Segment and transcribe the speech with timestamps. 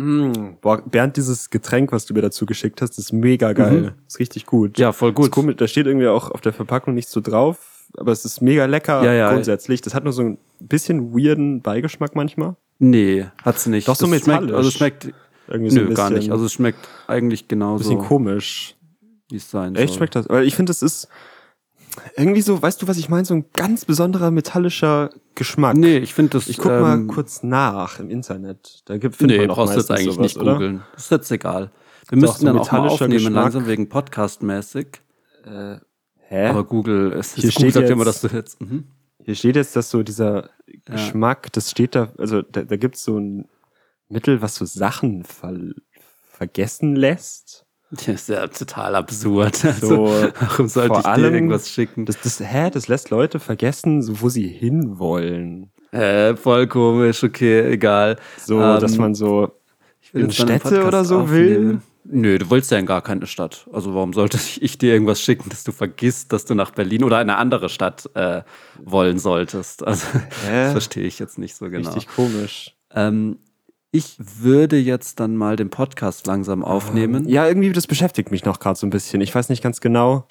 [0.00, 3.80] Mm, boah, Bernd, dieses Getränk, was du mir dazu geschickt hast, ist mega geil.
[3.80, 3.90] Mhm.
[4.06, 4.78] Ist richtig gut.
[4.78, 5.30] Ja, voll gut.
[5.30, 8.64] komisch, da steht irgendwie auch auf der Verpackung nicht so drauf, aber es ist mega
[8.66, 9.32] lecker Ja, ja.
[9.32, 9.80] grundsätzlich.
[9.82, 12.56] Das hat nur so ein bisschen weirden Beigeschmack manchmal.
[12.78, 13.88] Nee, hat's nicht.
[13.88, 15.12] Doch so Das schmeckt, also es schmeckt,
[15.48, 16.30] Irgendwie so nö, gar nicht.
[16.30, 18.76] Also es schmeckt eigentlich ein genauso, bisschen komisch.
[19.28, 19.96] wie es sein Echt soll.
[19.98, 20.28] schmeckt das?
[20.28, 21.08] Weil ich finde, das ist
[22.16, 23.24] irgendwie so, weißt du, was ich meine?
[23.24, 25.76] So ein ganz besonderer metallischer Geschmack.
[25.76, 26.48] Nee, ich finde das.
[26.48, 28.82] Ich guck ähm, mal kurz nach im Internet.
[28.86, 30.52] Da gibt findet Nee, man doch brauchst du jetzt eigentlich sowas, nicht oder?
[30.54, 30.82] googeln.
[30.94, 31.70] Das ist jetzt egal.
[32.08, 33.34] Wir Doch, müssten so dann auch mal metallischer aufnehmen, Geschmack.
[33.44, 34.86] langsam wegen Podcast-mäßig.
[36.28, 36.46] Hä?
[36.46, 38.60] Aber Google, es, Hier es steht Google sagt jetzt- immer, dass du jetzt.
[38.60, 38.84] Mhm.
[39.24, 40.50] Hier steht jetzt, dass so dieser
[40.86, 43.48] Geschmack, das steht da, also da, da gibt es so ein
[44.08, 45.54] Mittel, was so Sachen ver
[46.30, 47.66] vergessen lässt.
[47.92, 49.56] Das ist ja total absurd.
[49.80, 52.06] So, Also, warum sollte ich dir allem- irgendwas schicken?
[52.06, 55.70] Das, das, hä, das lässt Leute vergessen, so, wo sie hinwollen.
[55.92, 58.16] Äh, voll komisch, okay, egal.
[58.38, 59.50] So, Ähm, dass man so
[60.12, 61.70] in Städte oder so aufnehmen.
[61.70, 61.80] will.
[62.04, 63.68] Nö, du willst ja in gar keine Stadt.
[63.72, 67.18] Also warum sollte ich dir irgendwas schicken, dass du vergisst, dass du nach Berlin oder
[67.18, 68.42] eine andere Stadt äh,
[68.82, 69.84] wollen solltest?
[69.86, 70.20] Also Hä?
[70.64, 71.88] das verstehe ich jetzt nicht so genau.
[71.90, 72.76] richtig komisch.
[72.94, 73.38] Ähm,
[73.92, 77.28] ich würde jetzt dann mal den Podcast langsam aufnehmen.
[77.28, 79.20] Ja, irgendwie, das beschäftigt mich noch gerade so ein bisschen.
[79.20, 80.26] Ich weiß nicht ganz genau.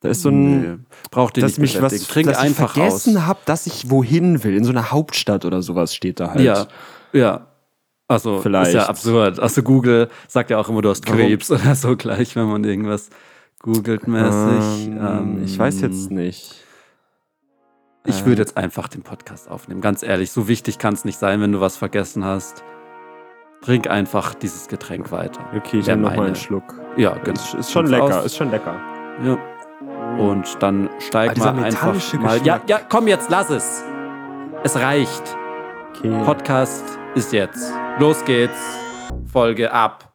[0.00, 0.78] Da ist so ein, Nö,
[1.10, 2.06] braucht dir dass nicht mich was.
[2.08, 3.22] Trink dass einfach ich vergessen aus.
[3.24, 4.56] habe, dass ich wohin will.
[4.56, 6.40] In so einer Hauptstadt oder sowas steht da halt.
[6.44, 6.66] Ja,
[7.12, 7.46] ja.
[8.08, 8.68] Also Vielleicht.
[8.68, 9.38] ist ja absurd.
[9.40, 11.20] Also Google sagt ja auch immer, du hast Warum?
[11.20, 13.10] Krebs oder so gleich, wenn man irgendwas
[13.60, 14.86] googelt mäßig.
[14.88, 16.61] Ähm, Ähm, ich weiß jetzt nicht.
[18.04, 19.80] Ich würde jetzt einfach den Podcast aufnehmen.
[19.80, 22.64] Ganz ehrlich, so wichtig kann es nicht sein, wenn du was vergessen hast.
[23.62, 25.40] Trink einfach dieses Getränk weiter.
[25.56, 26.26] Okay, ich nehme noch mal meine.
[26.28, 26.74] einen Schluck.
[26.96, 27.40] Ja, genau.
[27.40, 28.24] Ist, ist schon lecker, aus.
[28.24, 28.74] ist schon lecker.
[29.24, 29.38] Ja.
[30.18, 32.42] Und dann steig mal einfach mal.
[32.44, 33.84] Ja, ja, komm jetzt, lass es.
[34.64, 35.36] Es reicht.
[35.96, 36.24] Okay.
[36.24, 37.72] Podcast ist jetzt.
[38.00, 38.58] Los geht's.
[39.32, 40.12] Folge ab.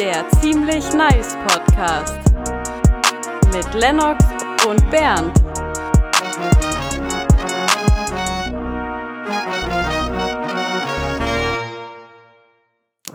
[0.00, 2.20] Der ziemlich nice Podcast
[3.52, 4.24] mit Lennox
[4.66, 5.43] und Bernd.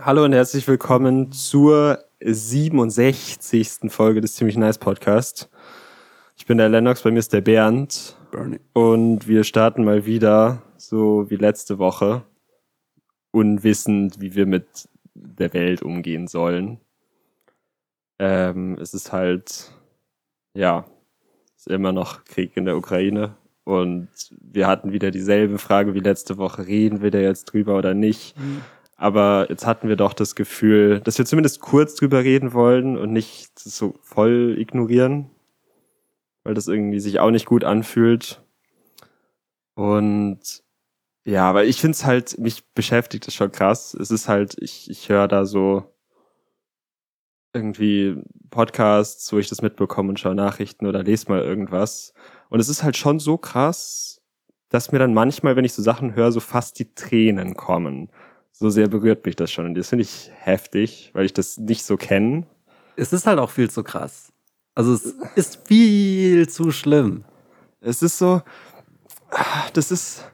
[0.02, 3.90] Hallo und herzlich willkommen zur 67.
[3.90, 5.50] Folge des Ziemlich Nice Podcast.
[6.38, 8.60] Ich bin der Lennox, bei mir ist der Bernd Bernie.
[8.72, 12.22] und wir starten mal wieder, so wie letzte Woche,
[13.30, 16.80] unwissend, wie wir mit der Welt umgehen sollen.
[18.18, 19.70] Ähm, es ist halt,
[20.54, 20.86] ja,
[21.58, 24.08] es ist immer noch Krieg in der Ukraine und
[24.40, 28.34] wir hatten wieder dieselbe Frage wie letzte Woche, reden wir da jetzt drüber oder nicht?
[29.00, 33.14] Aber jetzt hatten wir doch das Gefühl, dass wir zumindest kurz drüber reden wollen und
[33.14, 35.30] nicht so voll ignorieren,
[36.44, 38.42] weil das irgendwie sich auch nicht gut anfühlt.
[39.72, 40.62] Und
[41.24, 43.94] ja, aber ich finde es halt, mich beschäftigt das schon krass.
[43.94, 45.94] Es ist halt, ich, ich höre da so
[47.54, 52.12] irgendwie Podcasts, wo ich das mitbekomme und schaue Nachrichten oder lese mal irgendwas.
[52.50, 54.20] Und es ist halt schon so krass,
[54.68, 58.10] dass mir dann manchmal, wenn ich so Sachen höre, so fast die Tränen kommen.
[58.60, 59.64] So sehr berührt mich das schon.
[59.64, 62.46] Und das finde ich heftig, weil ich das nicht so kenne.
[62.94, 64.34] Es ist halt auch viel zu krass.
[64.74, 67.24] Also es ist viel zu schlimm.
[67.80, 68.42] Es ist so,
[69.72, 70.30] das ist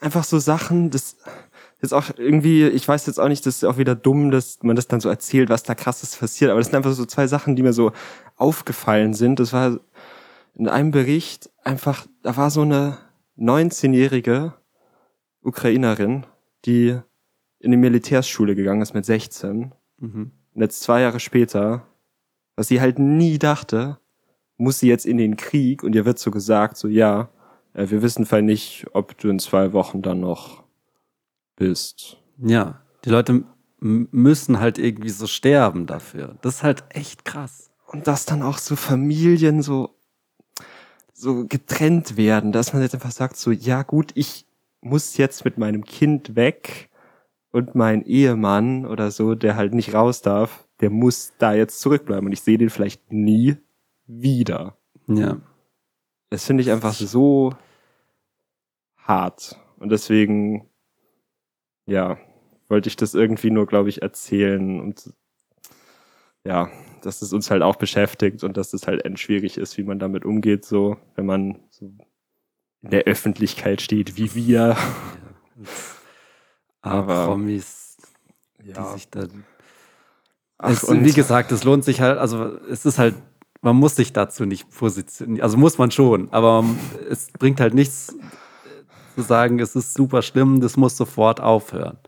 [0.00, 1.18] einfach so Sachen, das
[1.82, 4.74] ist auch irgendwie, ich weiß jetzt auch nicht, das ist auch wieder dumm, dass man
[4.74, 7.54] das dann so erzählt, was da krasses passiert, aber das sind einfach so zwei Sachen,
[7.54, 7.92] die mir so
[8.36, 9.40] aufgefallen sind.
[9.40, 9.78] Das war
[10.54, 12.96] in einem Bericht einfach, da war so eine
[13.38, 14.54] 19-jährige
[15.42, 16.24] Ukrainerin,
[16.64, 16.98] die
[17.60, 20.30] in die Militärschule gegangen ist mit 16 Mhm.
[20.54, 21.86] und jetzt zwei Jahre später,
[22.56, 23.98] was sie halt nie dachte,
[24.56, 27.28] muss sie jetzt in den Krieg und ihr wird so gesagt, so ja,
[27.74, 30.64] äh, wir wissen vielleicht nicht, ob du in zwei Wochen dann noch
[31.56, 32.16] bist.
[32.38, 33.44] Ja, die Leute
[33.80, 36.36] müssen halt irgendwie so sterben dafür.
[36.42, 37.70] Das ist halt echt krass.
[37.86, 39.94] Und dass dann auch so Familien so,
[41.14, 44.46] so getrennt werden, dass man jetzt einfach sagt, so ja gut, ich
[44.82, 46.89] muss jetzt mit meinem Kind weg
[47.52, 52.26] und mein Ehemann oder so, der halt nicht raus darf, der muss da jetzt zurückbleiben
[52.26, 53.56] und ich sehe den vielleicht nie
[54.06, 54.76] wieder.
[55.06, 55.38] Ja.
[56.30, 57.54] Das finde ich einfach so
[58.96, 59.58] hart.
[59.78, 60.68] Und deswegen,
[61.86, 62.18] ja,
[62.68, 65.12] wollte ich das irgendwie nur, glaube ich, erzählen und
[66.44, 66.70] ja,
[67.02, 69.98] dass es uns halt auch beschäftigt und dass es halt end schwierig ist, wie man
[69.98, 71.92] damit umgeht, so, wenn man so
[72.82, 74.76] in der Öffentlichkeit steht, wie wir.
[75.56, 75.66] Aber
[76.82, 77.96] Aber- Promis,
[78.62, 78.92] die Ja.
[78.92, 79.44] sich dann.
[80.58, 83.14] Ach, es, und- wie gesagt, es lohnt sich halt, also es ist halt,
[83.62, 85.42] man muss sich dazu nicht positionieren.
[85.42, 86.64] Also muss man schon, aber
[87.10, 91.98] es bringt halt nichts äh, zu sagen, es ist super schlimm, das muss sofort aufhören.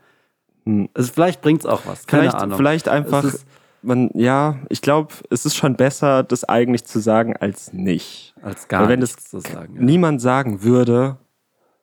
[0.64, 0.88] Hm.
[0.94, 2.06] Also vielleicht bringt's auch was.
[2.06, 2.56] Keine Vielleicht, Ahnung.
[2.56, 3.44] vielleicht einfach, Es
[3.84, 8.32] man, ja, ich glaube, es ist schon besser, das eigentlich zu sagen, als nicht.
[8.40, 9.74] als gar Weil wenn nichts das zu sagen.
[9.76, 9.82] Ja.
[9.82, 11.16] niemand sagen würde,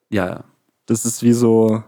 [0.09, 0.44] ja, ja.
[0.85, 1.83] das ist wie so,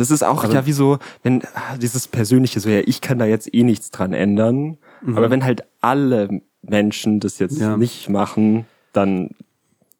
[0.00, 3.18] das ist auch Aber- ja wie so, wenn ah, dieses Persönliche, so ja, ich kann
[3.18, 4.78] da jetzt eh nichts dran ändern.
[5.06, 7.60] Aber wenn halt alle Menschen das jetzt Mhm.
[7.62, 7.76] Ja.
[7.76, 9.30] nicht machen, dann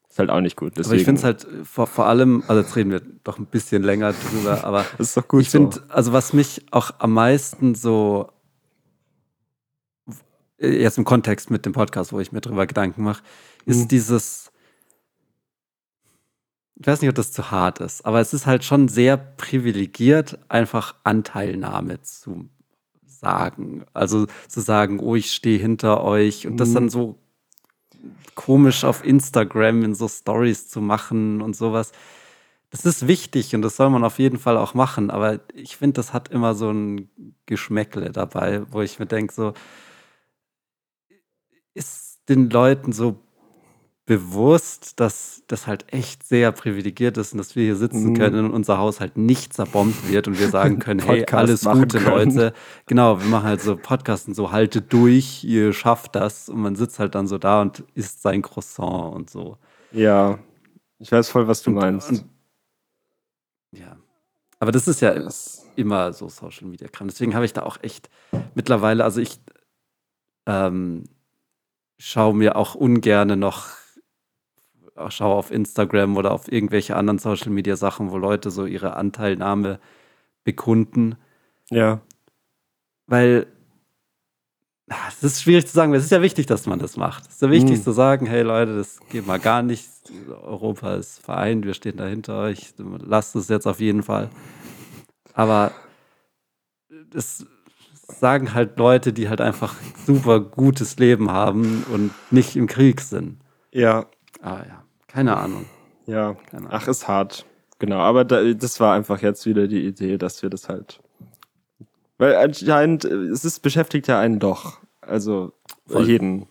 [0.08, 0.73] ist halt auch nicht gut.
[0.76, 3.38] Deswegen, Aber ich finde es halt äh, vor, vor allem, also jetzt reden wir doch
[3.38, 5.43] ein bisschen länger drüber, aber ist doch gut.
[5.43, 8.29] ich finde, also was mich auch am meisten so
[10.58, 13.23] äh, jetzt im Kontext mit dem Podcast, wo ich mir drüber Gedanken mache,
[13.67, 13.88] ist Mhm.
[13.88, 14.50] dieses,
[16.81, 20.38] ich weiß nicht, ob das zu hart ist, aber es ist halt schon sehr privilegiert,
[20.49, 22.49] einfach Anteilnahme zu
[23.06, 23.85] sagen.
[23.93, 26.75] Also zu sagen, oh, ich stehe hinter euch und das Mhm.
[26.75, 27.19] dann so
[28.35, 31.93] komisch auf Instagram in so Stories zu machen und sowas.
[32.71, 35.94] Das ist wichtig und das soll man auf jeden Fall auch machen, aber ich finde,
[35.94, 37.11] das hat immer so ein
[37.47, 39.53] Geschmäckle dabei, wo ich mir denke, so,
[41.75, 43.19] ist den Leuten so
[44.11, 48.17] bewusst, dass das halt echt sehr privilegiert ist und dass wir hier sitzen Mhm.
[48.17, 52.01] können und unser Haus halt nicht zerbombt wird und wir sagen können, hey, alles Gute,
[52.01, 52.35] können.
[52.35, 52.53] Leute.
[52.87, 56.75] Genau, wir machen halt so Podcasts und so, haltet durch, ihr schafft das und man
[56.75, 59.59] sitzt halt dann so da und isst sein Croissant und so.
[59.93, 60.41] ja,
[60.99, 62.11] ich weiß voll, was du Und- meinst.
[62.11, 62.25] und-
[63.73, 63.97] Ja.
[64.59, 67.07] Aber das ist ja Das- immer so Social Media Kram.
[67.07, 68.11] Deswegen habe ich da auch echt
[68.57, 69.41] mittlerweile, also ich
[70.47, 71.05] ähm,
[71.99, 73.80] schaue mir auch ungerne noch, äh,
[75.08, 79.79] schaue auf Instagram oder auf irgendwelche anderen Social Media Sachen, wo Leute so ihre Anteilnahme
[80.44, 81.17] bekunden,
[81.70, 82.00] ja,
[83.06, 83.47] weil
[85.08, 87.26] es ist schwierig zu sagen, es ist ja wichtig, dass man das macht.
[87.26, 87.82] Es ist ja wichtig Mhm.
[87.82, 89.88] zu sagen, hey Leute, das geht mal gar nicht.
[90.29, 92.75] Europa ist vereint, wir stehen da hinter euch.
[92.79, 94.31] Lasst es jetzt auf jeden Fall.
[95.32, 95.70] Aber
[97.11, 97.47] das
[98.08, 99.76] sagen halt Leute, die halt einfach
[100.06, 103.38] super gutes Leben haben und nicht im Krieg sind.
[103.73, 104.06] ja,
[104.43, 105.67] Ah ja, keine Ahnung.
[106.07, 106.35] ja.
[106.51, 106.71] Keine Ahnung.
[106.73, 107.47] Ach, ist hart.
[107.79, 111.01] Genau, aber da, das war einfach jetzt wieder die Idee, dass wir das halt.
[112.19, 114.79] Weil anscheinend, äh, es ist, beschäftigt ja einen doch.
[115.01, 115.53] Also
[115.87, 116.07] Voll.
[116.07, 116.47] jeden.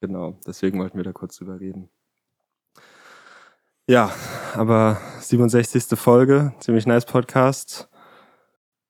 [0.00, 1.88] Genau, deswegen wollten wir da kurz drüber reden.
[3.88, 4.12] Ja,
[4.54, 5.98] aber 67.
[5.98, 7.88] Folge, ziemlich nice Podcast.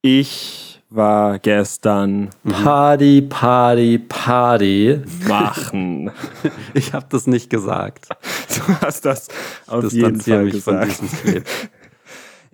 [0.01, 5.01] Ich war gestern Party, Party, Party.
[5.27, 6.11] machen.
[6.75, 8.09] Ich habe das nicht gesagt.
[8.55, 9.29] Du hast das
[9.67, 11.01] auf Das jeden Fall gesagt.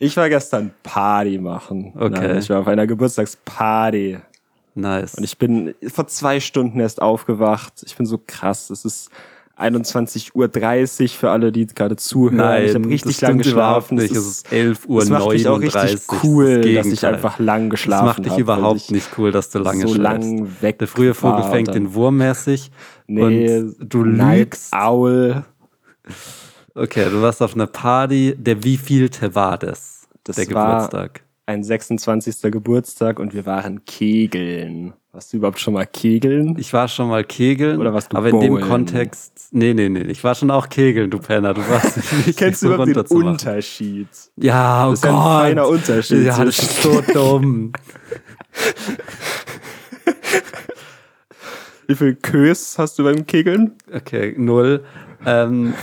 [0.00, 1.92] Ich war gestern Party machen.
[1.96, 2.10] Okay.
[2.10, 4.18] Nein, ich war auf einer Geburtstagsparty.
[4.76, 5.16] Nice.
[5.16, 7.82] Und ich bin vor zwei Stunden erst aufgewacht.
[7.84, 8.70] Ich bin so krass.
[8.70, 9.10] Es ist
[9.58, 12.36] 21.30 Uhr für alle, die gerade zuhören.
[12.36, 13.96] Nein, ich habe richtig das lang geschlafen.
[13.96, 14.12] nicht.
[14.12, 15.94] Es ist, ist 11 Uhr das macht mich auch 39.
[15.94, 19.08] richtig cool, Das dass ich einfach lang Das geschlafen macht dich hab, überhaupt ich nicht
[19.18, 20.02] cool, dass du lange so schläfst.
[20.02, 22.70] lang weg Der frühe Vogel fängt den Wurm mäßig.
[23.06, 24.72] Nee, und du lügst.
[24.72, 25.44] Owl.
[26.74, 28.34] Okay, du warst auf einer Party.
[28.38, 30.06] Der wievielte war das?
[30.24, 31.22] Das der war- Geburtstag.
[31.46, 32.52] Ein 26.
[32.52, 34.92] Geburtstag und wir waren Kegeln.
[35.12, 36.56] Warst du überhaupt schon mal Kegeln?
[36.58, 37.80] Ich war schon mal Kegeln.
[37.80, 38.68] Oder warst du Aber in dem bowlen?
[38.68, 39.48] Kontext.
[39.52, 40.02] Nee, nee, nee.
[40.02, 41.54] Ich war schon auch Kegeln, du Penner.
[41.54, 41.96] Du warst
[42.26, 43.26] nicht Kennst du überhaupt den.
[43.26, 44.08] Unterschied?
[44.36, 47.72] Ja, oh Das ist ein feiner Unterschied Ja, das ist so dumm.
[51.86, 53.72] Wie viel Kös hast du beim Kegeln?
[53.90, 54.84] Okay, null.
[55.26, 55.74] Ähm,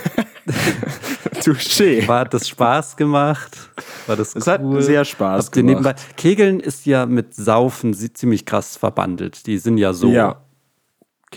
[1.43, 2.07] Touché.
[2.07, 3.69] war hat das Spaß gemacht?
[4.07, 4.81] War das Es hat cool?
[4.81, 5.65] sehr Spaß Habt gemacht.
[5.69, 9.45] nebenbei, Kegeln ist ja mit Saufen ziemlich krass verbandelt.
[9.47, 10.09] Die sind ja so.
[10.09, 10.41] Ja.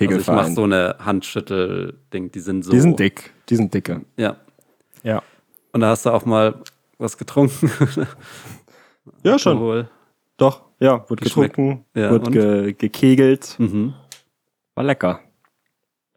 [0.00, 2.70] Also ich mache so eine Handschüttel-Ding, die sind so.
[2.70, 3.32] Die sind dick.
[3.48, 4.02] Die sind dicke.
[4.16, 4.36] Ja.
[5.02, 5.22] Ja.
[5.72, 6.54] Und da hast du auch mal
[6.98, 7.70] was getrunken.
[9.24, 9.54] Ja, schon.
[9.54, 9.88] Alkohol.
[10.36, 10.62] Doch.
[10.80, 13.56] Ja, wurde getrunken, Ja, wurde ge gekegelt.
[13.58, 13.94] Mhm.
[14.74, 15.20] War lecker.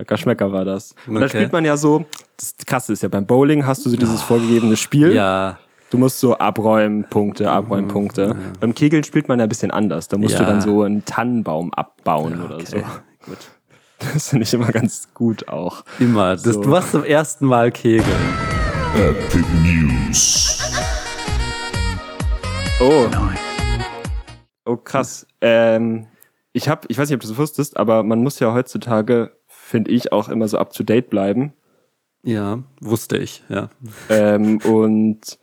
[0.01, 0.95] Lecker Schmecker war das.
[1.05, 1.29] Und da Okay.
[1.37, 2.05] spielt man ja so,
[2.37, 5.13] das Krasse ist ja, beim Bowling hast du so dieses vorgegebene Spiel.
[5.13, 5.59] Ja.
[5.91, 8.35] Du musst so abräumen, Punkte, abräumen, Punkte.
[8.59, 10.07] Beim Kegeln spielt man ja ein bisschen anders.
[10.07, 10.49] Da musst du Ja.
[10.49, 12.77] dann so einen Tannenbaum abbauen oder so.
[12.77, 12.85] Okay.
[13.25, 13.37] Gut.
[14.13, 15.83] Das finde ich immer ganz gut auch.
[15.99, 16.31] Immer.
[16.31, 16.61] Das, So.
[16.63, 18.07] Du warst zum ersten Mal Kegeln.
[18.97, 20.57] Epic News.
[22.79, 23.05] Oh.
[24.65, 25.27] Oh, krass.
[25.41, 26.07] Ähm,
[26.53, 29.31] ich hab, ich weiß nicht, ob du das wusstest, aber man muss ja heutzutage,
[29.71, 31.53] finde ich, auch immer so up to date bleiben.
[32.23, 33.69] Ja, wusste ich, ja.
[34.09, 35.39] ähm, und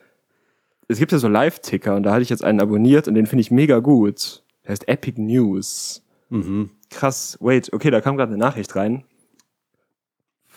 [0.86, 3.40] es gibt ja so Live-Ticker und da hatte ich jetzt einen abonniert und den finde
[3.40, 4.44] ich mega gut.
[4.64, 6.04] Der heißt Epic News.
[6.28, 6.70] Mhm.
[6.90, 9.04] Krass, wait, okay, da kam gerade eine Nachricht rein.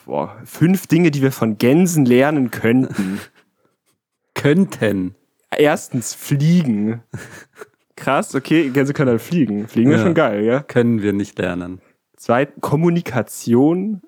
[0.06, 3.20] Boah, fünf Dinge, die wir von Gänsen lernen könnten.
[4.34, 5.16] Könnten.
[5.56, 7.04] Erstens fliegen.
[7.96, 9.68] Krass, okay, Gänse können halt fliegen.
[9.68, 9.98] Fliegen Ja.
[9.98, 10.64] ist schon geil, ja?
[10.64, 11.82] Können wir nicht lernen.
[12.22, 14.02] Zweit, Kommunikation.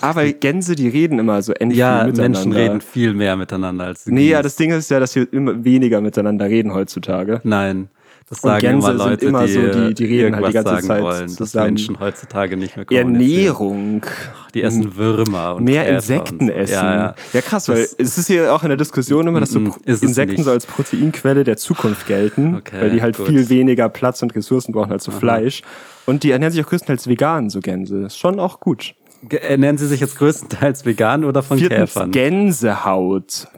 [0.00, 2.22] Aber Gänse, die reden immer so ähnlich Ja, miteinander.
[2.22, 4.42] Menschen reden viel mehr miteinander als die Nee, ja, Gänse.
[4.42, 7.40] das Ding ist ja, dass wir immer weniger miteinander reden heutzutage.
[7.44, 7.88] Nein.
[8.28, 10.52] Das Und sagen Gänse immer sind Leute, immer die, so, die- die reden halt die
[10.52, 11.66] ganze sagen Zeit wollen, dass zusammen.
[11.66, 13.14] Menschen heutzutage nicht mehr kommunizieren.
[13.22, 14.06] Ernährung.
[14.54, 16.52] Die essen Würmer und Mehr Käfer Insekten und so.
[16.52, 16.72] essen.
[16.74, 17.40] Ja, ja.
[17.40, 20.50] krass, weil Das- es ist hier auch in der Diskussion immer, dass so Insekten so
[20.50, 23.28] als Proteinquelle der Zukunft gelten, Okay, weil die halt gut.
[23.28, 25.62] viel weniger Platz und Ressourcen brauchen als so Fleisch.
[26.10, 28.02] Und die ernähren sich auch größtenteils vegan, so Gänse.
[28.04, 28.94] Ist schon auch gut.
[29.22, 32.10] Ge- Ernähren Sie sich jetzt größtenteils vegan oder von Viertens, Käfern?
[32.10, 33.48] Gänsehaut.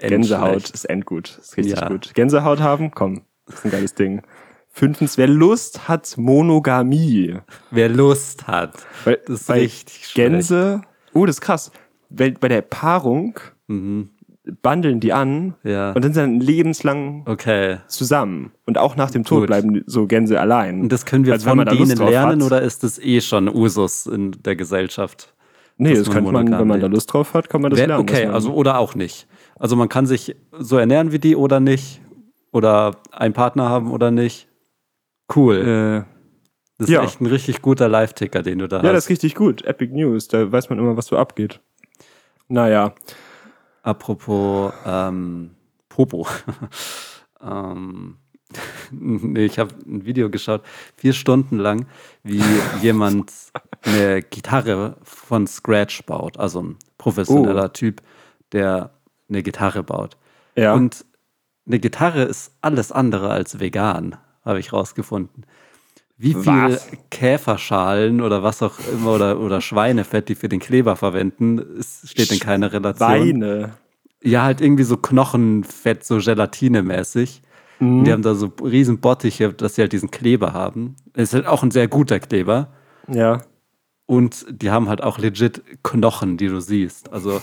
[0.00, 0.70] Gänsehaut Endschlecht.
[0.74, 1.38] ist endgut.
[1.40, 1.88] Ist richtig Ja.
[1.88, 2.14] gut.
[2.14, 4.22] Gänsehaut haben, komm, ist ein geiles Ding.
[4.70, 7.36] Fünftens, wer Lust hat, Monogamie.
[7.70, 8.74] Wer Lust hat.
[9.04, 10.14] Weil, Das ist bei richtig schlecht.
[10.14, 10.82] Gänse,
[11.14, 11.72] oh, das ist krass.
[12.10, 14.10] Weil bei der Paarung Mhm.
[14.62, 15.92] Bandeln die an Ja.
[15.92, 17.78] und sind dann lebenslang Okay.
[17.86, 18.52] zusammen.
[18.66, 19.46] Und auch nach dem Tod Gut.
[19.48, 20.80] bleiben so Gänse allein.
[20.82, 22.46] Und das können wir Also wenn von denen lernen hat.
[22.46, 25.34] oder ist das eh schon Usus in der Gesellschaft?
[25.80, 26.86] nee, das man könnte man, wenn man da?
[26.88, 28.02] Lust drauf hat, kann man das Wer- lernen.
[28.02, 29.28] okay, also oder auch nicht.
[29.60, 32.00] Also man kann sich so ernähren wie die oder nicht.
[32.50, 34.48] Oder einen Partner haben oder nicht.
[35.36, 35.56] Cool.
[35.56, 36.14] äh,
[36.78, 37.02] Das ist ja.
[37.04, 39.04] echt ein richtig guter Live-Ticker, den du da ja, das hast.
[39.04, 39.62] ist richtig gut.
[39.66, 41.60] Epic News, da weiß man immer, was so abgeht.
[42.48, 42.94] Naja,
[43.88, 45.52] Apropos ähm,
[45.88, 46.26] Popo.
[47.42, 48.18] ähm,
[48.90, 50.62] nee, ich habe ein Video geschaut,
[50.96, 51.86] vier Stunden lang,
[52.22, 52.42] wie
[52.82, 53.32] jemand
[53.82, 56.38] eine Gitarre von Scratch baut.
[56.38, 57.68] Also ein professioneller Oh.
[57.68, 58.02] Typ,
[58.52, 58.90] der
[59.30, 60.18] eine Gitarre baut.
[60.54, 60.74] ja.
[60.74, 61.06] Und
[61.66, 65.44] eine Gitarre ist alles andere als vegan, habe ich rausgefunden.
[66.20, 66.88] Wie viel Was?
[67.10, 72.32] Käferschalen oder was auch immer oder, oder Schweinefett die für den Kleber verwenden, es steht
[72.32, 73.08] in keiner Relation.
[73.08, 73.74] Weine.
[74.22, 77.40] Ja, halt irgendwie so Knochenfett, so Gelatinemäßig.
[77.78, 78.02] Mhm.
[78.02, 80.96] Die haben da so riesen Bottiche, dass sie halt diesen Kleber haben.
[81.14, 82.72] Ist halt auch ein sehr guter Kleber.
[83.06, 83.42] Ja.
[84.06, 87.12] Und die haben halt auch legit Knochen, die du siehst.
[87.12, 87.40] Also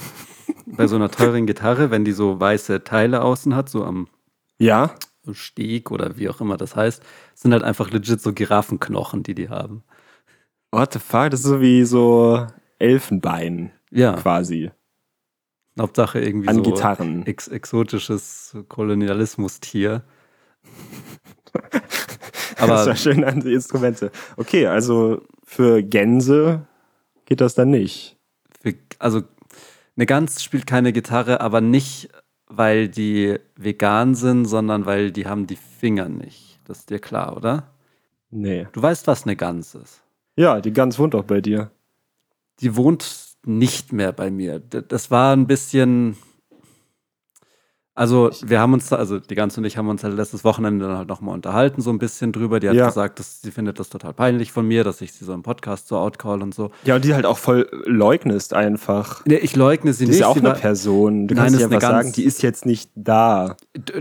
[0.66, 4.08] bei so einer teuren Gitarre, wenn die so weiße Teile außen hat, so am
[4.58, 4.96] Ja.
[5.34, 7.02] Steg oder wie auch immer das heißt,
[7.34, 9.84] sind halt einfach legit so Giraffenknochen, die die haben.
[10.72, 11.32] What the fuck?
[11.32, 12.46] Das ist so wie so
[12.80, 14.72] Elfenbein Ja, quasi
[15.80, 17.26] Hauptsache irgendwie an so Gitarren.
[17.26, 20.04] ex exotisches Kolonialismustier.
[21.72, 21.82] das
[22.58, 24.12] Aber war schön an die Instrumente.
[24.38, 26.68] Okay, also für Gänse
[27.26, 28.18] geht das dann nicht.
[28.62, 29.22] für, also
[29.98, 32.10] eine Gans spielt keine Gitarre, aber nicht,
[32.48, 36.60] weil die vegan sind, sondern weil die haben die Finger nicht.
[36.66, 37.72] Das ist dir klar, oder?
[38.32, 38.68] Nee.
[38.74, 40.02] Du weißt, was eine Gans ist.
[40.36, 41.72] Ja, die Gans wohnt auch bei dir.
[42.60, 44.60] Die wohnt nicht mehr bei mir.
[44.60, 46.18] Das war ein bisschen.
[47.98, 50.86] Also, wir haben uns, da- also die Gans und ich haben uns halt letztes Wochenende
[50.86, 52.60] dann halt nochmal unterhalten, so ein bisschen drüber.
[52.60, 52.88] Die hat Ja.
[52.88, 55.88] gesagt, dass sie findet das total peinlich von mir, dass ich sie so im Podcast
[55.88, 56.72] so outcall und so.
[56.84, 59.24] Ja, und die halt auch voll leugnest einfach.
[59.26, 60.16] Nee, ich leugne sie Die nicht.
[60.16, 61.28] ist ja auch sie eine Person.
[61.30, 61.92] Du Nein, kannst einfach Gans.
[61.94, 63.56] sagen, die ist jetzt nicht da.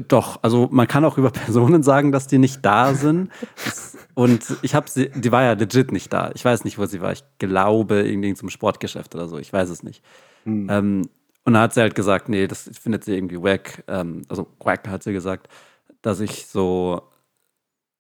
[0.09, 3.31] Doch, also man kann auch über Personen sagen, dass die nicht da sind.
[4.15, 6.31] Und ich habe sie, die war ja legit nicht da.
[6.35, 7.13] Ich weiß nicht, wo sie war.
[7.13, 9.39] Ich glaube, irgendwie zum Sportgeschäft oder so.
[9.39, 10.03] Ich weiß es nicht.
[10.45, 10.67] Hm.
[10.69, 11.03] Ähm,
[11.45, 13.85] und dann hat sie halt gesagt, nee, das findet sie irgendwie wack.
[13.87, 15.49] Ähm, also wack hat sie gesagt,
[16.03, 17.03] dass ich so,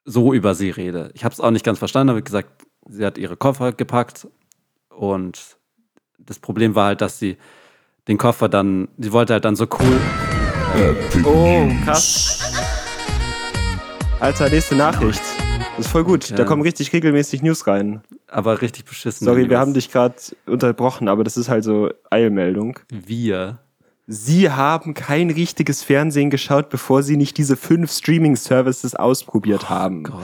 [0.04, 1.10] so über sie rede.
[1.14, 4.28] Ich habe es auch nicht ganz verstanden, aber gesagt, sie hat ihre Koffer gepackt
[4.88, 5.56] und
[6.18, 7.36] das Problem war halt, dass sie
[8.08, 10.00] den Koffer dann, sie wollte halt dann so cool,
[10.74, 12.52] Epic Oh, krass.
[14.20, 15.22] Alter, nächste Nachricht.
[15.76, 16.30] Das ist voll gut.
[16.30, 16.36] Ja.
[16.36, 18.02] Da kommen richtig regelmäßig News rein.
[18.28, 19.24] aber richtig beschissen.
[19.24, 19.58] Sorry, wir News.
[19.58, 20.14] haben dich gerade
[20.46, 22.78] unterbrochen, aber das ist halt so Eilmeldung.
[22.90, 23.58] Wir.
[24.06, 30.02] Sie haben kein richtiges Fernsehen geschaut, bevor Sie nicht diese fünf Streaming-Services ausprobiert haben.
[30.04, 30.20] Gott.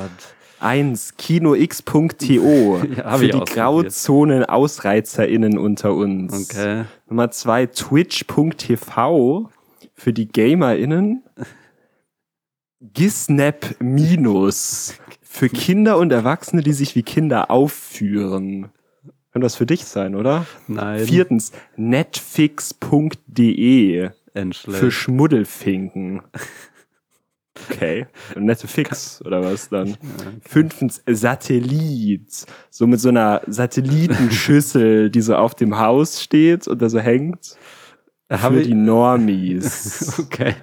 [0.61, 3.41] Eins, kinox.to Ja, für die.
[3.41, 6.51] Grauzonen-AusreizerInnen unter uns.
[6.51, 6.85] Okay.
[7.09, 9.49] Nummer zwei, twitch.tv
[9.95, 11.23] für die GamerInnen.
[12.83, 14.95] Gisnap Minus
[15.33, 18.71] für Kinder und Erwachsene, die sich wie Kinder aufführen.
[19.33, 20.45] Könnte das für dich sein, oder?
[20.67, 21.07] Nein.
[21.07, 21.53] Viertens,
[22.81, 24.79] netfix.de Endschlecht.
[24.81, 26.23] für Schmuddelfinken.
[27.71, 28.07] Okay.
[28.37, 29.97] Nette Fix, oder was dann?
[30.43, 32.47] Fünftens, Satellit.
[32.71, 37.57] So mit so einer Satellitenschüssel, die so auf dem Haus steht und da so hängt.
[38.29, 40.19] Hab Für ich- die Normies.
[40.25, 40.55] Okay.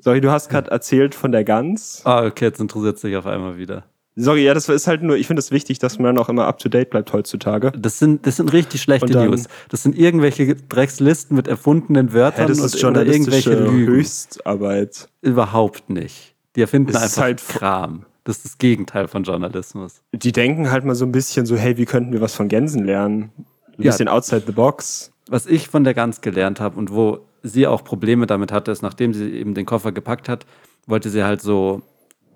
[0.00, 2.02] Sorry, du hast gerade erzählt von der Gans.
[2.04, 3.84] Ah, okay, jetzt interessiert sich auf einmal wieder.
[4.18, 6.58] Sorry, ja, das ist halt nur, ich finde es wichtig, dass man auch immer up
[6.58, 7.70] to date bleibt heutzutage.
[7.72, 9.44] Das sind, das sind richtig schlechte Und dann- News.
[9.68, 13.92] Das sind irgendwelche Dreckslisten mit erfundenen Wörtern Ja, das und, ist oder journalistische irgendwelche Lügen.
[14.40, 15.08] Höchstarbeit.
[15.20, 16.34] Überhaupt nicht.
[16.56, 18.06] Die erfinden Es ist einfach halt- Kram.
[18.24, 20.00] Das ist das Gegenteil von Journalismus.
[20.12, 22.84] Die denken halt mal so ein bisschen so, hey, wie könnten wir was von Gänsen
[22.84, 23.30] lernen?
[23.78, 23.90] Ein Ja.
[23.90, 25.12] bisschen outside the box.
[25.28, 28.82] Was ich von der Gans gelernt habe und wo sie auch Probleme damit hatte, ist,
[28.82, 30.46] nachdem sie eben den Koffer gepackt hat,
[30.86, 31.82] wollte sie halt so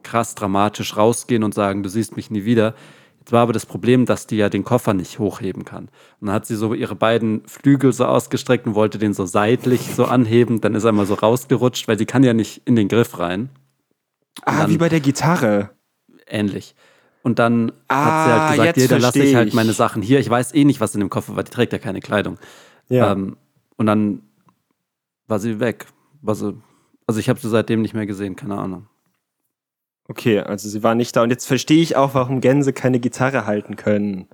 [0.02, 2.74] krass dramatisch rausgehen und sagen, du siehst mich nie wieder.
[3.18, 5.84] Jetzt war aber das Problem, dass die ja den Koffer nicht hochheben kann.
[6.20, 9.94] Und dann hat sie so ihre beiden Flügel so ausgestreckt und wollte den so seitlich
[9.94, 10.60] so anheben.
[10.62, 13.50] Dann ist er mal so rausgerutscht, weil sie kann ja nicht in den Griff rein.
[14.44, 15.70] Ah, dann- wie bei der Gitarre.
[16.26, 16.74] Ähnlich.
[17.22, 20.00] Und dann Ah, hat sie halt gesagt, jetzt hier, dann lasse ich halt meine Sachen
[20.00, 20.18] hier.
[20.20, 21.42] Ich weiß eh nicht, was in dem Koffer war.
[21.42, 22.38] Die trägt ja keine Kleidung.
[22.88, 23.12] Ja.
[23.12, 23.36] Ähm,
[23.76, 24.22] und dann
[25.30, 25.86] war sie weg.
[26.22, 26.54] War sie,
[27.06, 28.86] also ich habe sie seitdem nicht mehr gesehen, keine Ahnung.
[30.08, 31.22] Okay, also sie war nicht da.
[31.22, 34.28] Und jetzt verstehe ich auch, warum Gänse keine Gitarre halten können.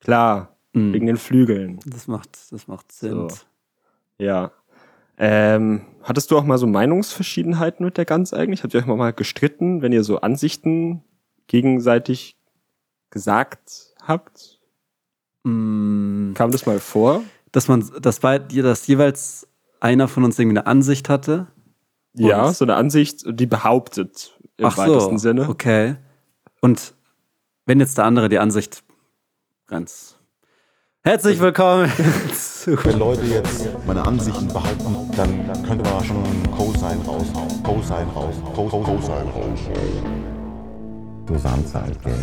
[0.00, 0.92] Klar, Mhm.
[0.92, 1.80] wegen den Flügeln.
[1.86, 3.28] Das macht, das macht Sinn.
[3.28, 3.36] So.
[4.18, 4.52] Ja.
[5.16, 8.62] Ähm, hattest du auch mal so Meinungsverschiedenheiten mit der Gans eigentlich?
[8.62, 11.02] Habt ihr euch mal gestritten, wenn ihr so Ansichten
[11.48, 12.36] gegenseitig
[13.10, 14.60] gesagt habt?
[15.44, 17.22] Mm, Kam das mal vor?
[17.50, 19.47] Dass man, dass bei dir, dass jeweils
[19.80, 21.46] einer von uns irgendwie eine Ansicht hatte.
[22.14, 25.48] Ja, so eine Ansicht, die behauptet im Ach weitesten so, Sinne.
[25.48, 25.96] okay.
[26.60, 26.94] Und
[27.66, 28.82] wenn jetzt der andere die Ansicht
[29.66, 30.16] ganz
[31.04, 31.90] herzlich willkommen
[32.64, 36.22] Wenn Leute jetzt meine Ansichten behalten, dann könnte man schon
[36.56, 37.62] Cosine raushauen.
[37.62, 38.54] Cosine raushauen.
[38.54, 41.24] Co- Co- Cosine raushauen.
[41.26, 42.14] Du Samst halt, gell?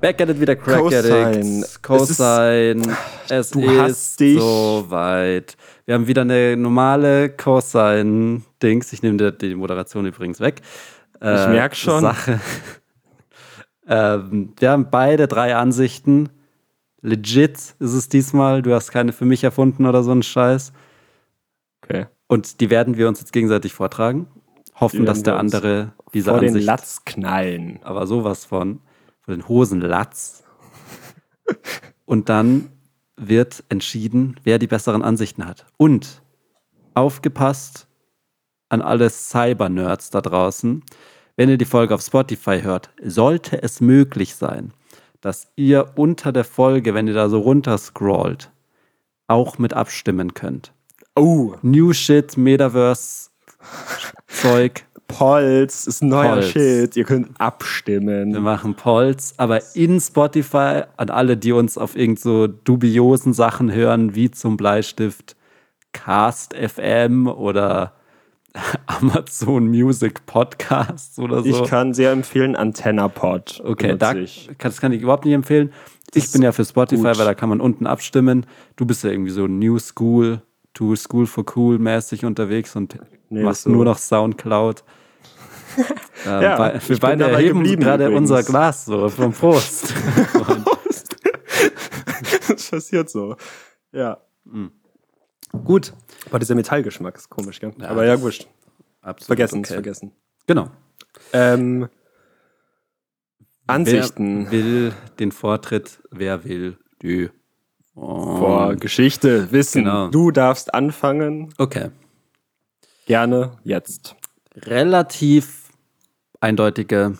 [0.00, 1.26] Back at it wieder Crack Cosine.
[1.26, 1.82] Addicts.
[1.82, 2.96] Cosine.
[3.28, 4.40] Es Du ist hast dich.
[4.40, 5.56] soweit.
[5.86, 8.92] Wir haben wieder eine normale Cosine-Dings.
[8.92, 10.62] Ich nehme die, die Moderation übrigens weg.
[11.20, 12.00] Äh, Ich merk schon.
[12.00, 12.40] Sache.
[13.86, 16.30] ähm, wir haben beide drei Ansichten.
[17.02, 18.62] Legit ist es diesmal.
[18.62, 20.72] Du hast keine für mich erfunden oder so einen Scheiß.
[21.82, 22.06] Okay.
[22.28, 24.26] Und die werden wir uns jetzt gegenseitig vortragen.
[24.80, 27.78] Hoffen, Die dass der andere diese Vor den Ansicht Latz knallen.
[27.82, 28.80] aber sowas von,
[29.20, 30.44] von den Hosenlatz.
[32.06, 32.70] Und dann
[33.16, 35.66] wird entschieden, wer die besseren Ansichten hat.
[35.76, 36.22] Und
[36.94, 37.86] aufgepasst
[38.68, 40.82] an alle Cyber-Nerds da draußen.
[41.36, 44.72] Wenn ihr die Folge auf Spotify hört, sollte es möglich sein,
[45.20, 48.50] dass ihr unter der Folge, wenn ihr da so runter scrollt,
[49.26, 50.72] auch mit abstimmen könnt.
[51.16, 53.30] Oh, New Shit, Metaverse,
[54.26, 54.84] Zeug.
[55.08, 56.50] Polls ist ein neuer Polls.
[56.50, 56.96] Shit.
[56.96, 58.42] Ihr könnt Wir abstimmen.
[58.42, 64.14] machen Polls, aber in Spotify an alle, die uns auf irgend so dubiosen Sachen hören,
[64.14, 65.36] wie zum Bleistift
[65.92, 67.92] Cast FM oder
[68.86, 71.48] Amazon Music Podcasts oder so.
[71.48, 73.62] Ich kann sehr empfehlen AntennaPod.
[73.64, 74.50] okay, benutze da, ich.
[74.58, 75.72] das kann ich überhaupt nicht empfehlen.
[76.14, 77.18] Ich ist bin ja für Spotify, gut.
[77.18, 78.46] weil da kann man unten abstimmen.
[78.76, 80.42] Du bist ja irgendwie so New School,
[80.74, 82.98] to School for Cool mäßig unterwegs und
[83.30, 83.70] Nee, machst so.
[83.70, 84.84] nur noch Soundcloud.
[86.26, 88.30] ähm, Ja, bei- wir beide erheben gerade übrigens.
[88.30, 89.94] unser Glas so vom Prost.
[92.48, 93.36] das passiert so.
[93.92, 94.20] Ja.
[95.64, 95.92] Gut.
[96.28, 97.72] Aber dieser Metallgeschmack ist komisch, gell?
[97.78, 98.46] Ja, Aber ja, wurscht.
[99.00, 99.74] Absolut Vergessen, okay.
[99.74, 100.12] vergessen.
[100.46, 100.70] Genau.
[101.32, 101.88] Ähm,
[103.66, 106.02] Ansichten Wer will den Vortritt?
[106.10, 107.30] Wer will die?
[107.96, 108.36] Oh.
[108.38, 109.84] vor Geschichte, Wissen.
[109.84, 110.08] Genau.
[110.08, 111.54] Du darfst anfangen.
[111.58, 111.90] Okay.
[113.06, 114.16] Gerne jetzt.
[114.56, 115.70] Relativ
[116.40, 117.16] eindeutige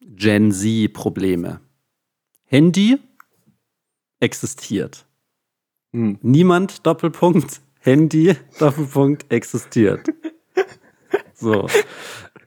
[0.00, 1.60] Gen Z-Probleme.
[2.44, 2.98] Handy
[4.20, 5.06] existiert.
[5.92, 6.18] Hm.
[6.22, 10.08] Niemand, Doppelpunkt, Handy, Doppelpunkt, existiert.
[11.34, 11.66] So.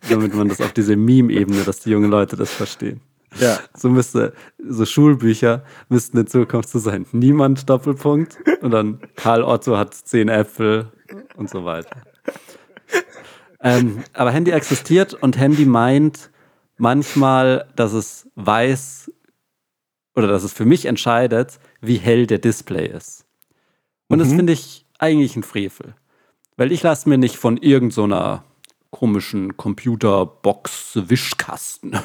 [0.10, 3.02] Damit man das auf diese Meme-Ebene, dass die jungen Leute das verstehen.
[3.39, 3.60] Ja.
[3.76, 7.06] So müsste, so Schulbücher müssten in Zukunft so sein.
[7.12, 10.92] Niemand Doppelpunkt und dann Karl Otto hat zehn Äpfel
[11.36, 12.02] und so weiter.
[13.62, 16.32] Ähm, aber Handy existiert und Handy meint
[16.78, 19.12] manchmal, dass es weiß
[20.15, 23.26] oder dass es für mich entscheidet, wie hell der Display ist.
[24.08, 24.38] Und das Mhm.
[24.38, 25.94] finde ich eigentlich ein Frevel.
[26.58, 28.49] Weil ich lasse mir nicht von irgendeiner so
[29.00, 31.94] komischen Computerbox-Wischkasten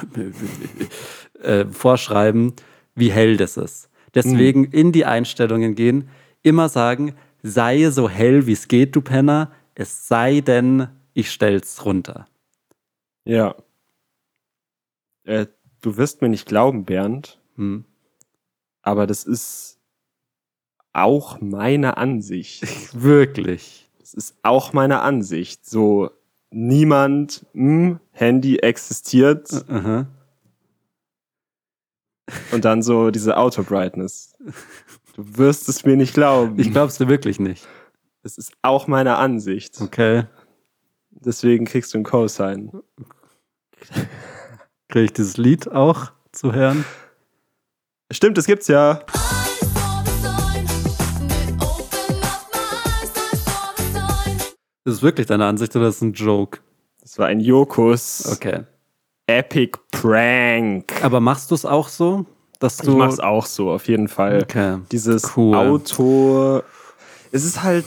[1.42, 2.52] äh, vorschreiben,
[2.94, 3.90] wie hell das ist.
[4.14, 6.08] Deswegen in die Einstellungen gehen,
[6.42, 11.84] immer sagen, sei so hell wie es geht, du Penner, es sei denn, ich stell's
[11.84, 12.28] runter.
[13.24, 13.56] Ja.
[15.24, 15.46] Äh,
[15.82, 17.86] du wirst mir nicht glauben, Bernd, Hm.
[18.82, 19.80] aber das ist
[20.92, 22.62] auch meine Ansicht.
[22.94, 23.90] Wirklich.
[23.98, 25.66] Das ist auch meine Ansicht.
[25.66, 26.12] So,
[26.54, 29.50] niemand, hm, Handy existiert.
[29.68, 30.06] Aha.
[32.52, 34.34] Und dann so diese Auto-Brightness.
[35.14, 36.58] Du wirst es mir nicht glauben.
[36.58, 37.66] Ich glaub's dir wirklich nicht.
[38.22, 39.80] Es ist auch meine Ansicht.
[39.80, 40.24] Okay.
[41.10, 42.72] Deswegen kriegst du einen Cosign.
[44.88, 46.84] Kriege ich dieses Lied auch zu hören?
[48.10, 49.00] Stimmt, das gibt's ja.
[54.84, 56.60] Ist es wirklich deine Ansicht oder ist es ein Joke?
[57.00, 58.64] Das war ein Jokos Okay.
[59.26, 60.92] Epic Prank.
[61.02, 62.26] Aber machst du es auch so,
[62.60, 62.96] dass Ich du.
[62.96, 64.42] mach's auch so, auf jeden Fall.
[64.42, 64.78] Okay.
[64.92, 65.56] Dieses Cool.
[65.56, 66.62] Auto.
[67.32, 67.86] Es ist halt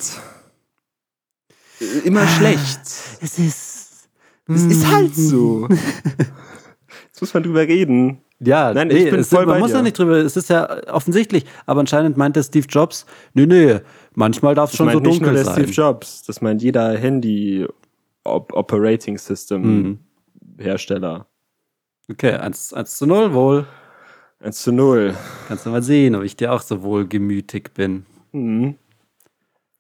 [2.04, 2.28] immer Ah.
[2.28, 2.82] schlecht.
[3.22, 4.10] Es ist.
[4.48, 5.68] Es ist halt so.
[7.08, 8.22] Jetzt muss man drüber reden.
[8.40, 10.88] Ja, Nein, nee, ich bin voll man bei muss ja nicht drüber, es ist ja
[10.94, 13.80] offensichtlich, aber anscheinend meinte Steve Jobs, nee, nee,
[14.14, 15.54] manchmal darf es schon so meint nicht nur dunkel sein.
[15.56, 16.24] Steve Jobs.
[16.24, 17.66] Das meint jeder Handy
[18.24, 20.00] Op Operating System Mhm.
[20.60, 21.26] Hersteller.
[22.12, 23.66] Okay, 1, 1 zu 0, wohl.
[24.40, 25.16] 1 zu 0.
[25.48, 28.06] Kannst du mal sehen, ob ich dir auch so wohlgemütig bin.
[28.34, 28.76] Mhm.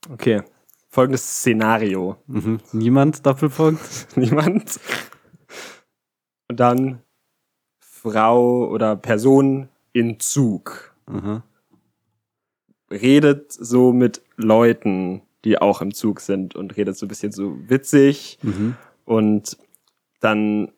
[0.09, 0.41] Okay.
[0.89, 2.17] Folgendes Szenario.
[2.27, 2.59] Mhm.
[2.71, 4.07] Niemand, Doppelpunkt?
[4.15, 4.79] Niemand.
[6.49, 7.01] Und dann
[8.11, 10.93] Frau oder Person in Zug.
[11.07, 11.41] Mhm.
[12.89, 17.57] Redet so mit Leuten, die auch im Zug sind und redet so ein bisschen so
[17.67, 18.39] witzig.
[18.41, 18.75] Mhm.
[19.05, 19.57] Und
[20.19, 20.71] dann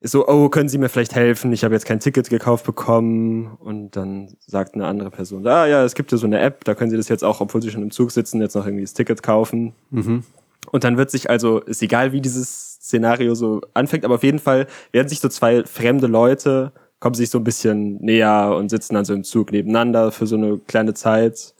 [0.00, 1.52] ist so, oh, können Sie mir vielleicht helfen?
[1.52, 3.56] Ich habe jetzt kein Ticket gekauft bekommen.
[3.60, 6.74] Und dann sagt eine andere Person, ah ja, es gibt ja so eine App, da
[6.74, 8.94] können Sie das jetzt auch, obwohl Sie schon im Zug sitzen, jetzt noch irgendwie das
[8.94, 9.74] Ticket kaufen.
[9.90, 10.24] Mhm.
[10.70, 14.38] Und dann wird sich also, ist egal wie dieses Szenario so anfängt, aber auf jeden
[14.38, 18.94] Fall werden sich so zwei fremde Leute, kommen sich so ein bisschen näher und sitzen
[18.94, 21.54] dann so im Zug nebeneinander für so eine kleine Zeit.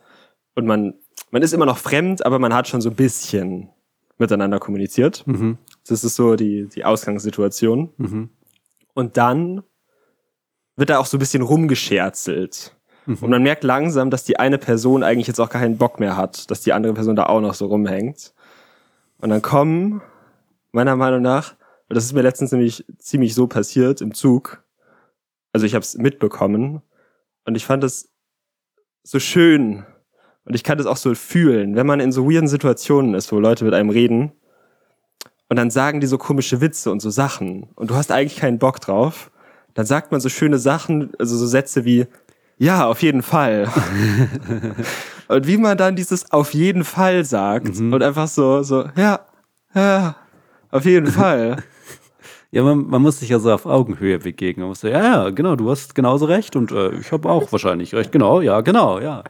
[0.55, 0.95] Und man,
[1.31, 3.69] man ist immer noch fremd, aber man hat schon so ein bisschen
[4.19, 5.27] miteinander kommuniziert.
[5.27, 5.59] Mhm.
[5.87, 7.91] Das ist so die, die Ausgangssituation.
[7.97, 8.29] Mhm.
[8.95, 9.62] Und dann
[10.77, 12.77] wird da auch so ein bisschen rumgescherzelt.
[13.07, 13.19] Mhm.
[13.21, 16.51] Und man merkt langsam, dass die eine Person eigentlich jetzt auch keinen Bock mehr hat,
[16.51, 18.33] dass die andere Person da auch noch so rumhängt.
[19.23, 20.03] Und dann kommen,
[20.73, 21.53] meiner Meinung nach,
[21.89, 24.65] und das ist mir letztens nämlich ziemlich so passiert im Zug.
[25.53, 26.83] Also ich habe es mitbekommen
[27.45, 28.11] und ich fand es
[29.05, 29.87] so schön
[30.45, 33.39] und ich kann das auch so fühlen, wenn man in so weirden Situationen ist, wo
[33.39, 34.33] Leute mit einem reden
[35.49, 38.59] und dann sagen die so komische Witze und so Sachen und du hast eigentlich keinen
[38.59, 39.31] Bock drauf,
[39.75, 42.07] dann sagt man so schöne Sachen, also so Sätze wie
[42.59, 43.71] ja, auf jeden Fall.
[45.29, 49.21] und wie man dann dieses auf jeden Fall sagt und einfach so so ja,
[49.75, 50.17] ja,
[50.71, 51.63] auf jeden Fall.
[52.51, 54.65] Ja, man, man muss sich ja so auf Augenhöhe begegnen.
[54.65, 57.51] Man muss so, ja, ja, genau, du hast genauso recht und äh, ich habe auch
[57.51, 58.13] wahrscheinlich recht.
[58.13, 59.25] Genau, ja, genau, ja.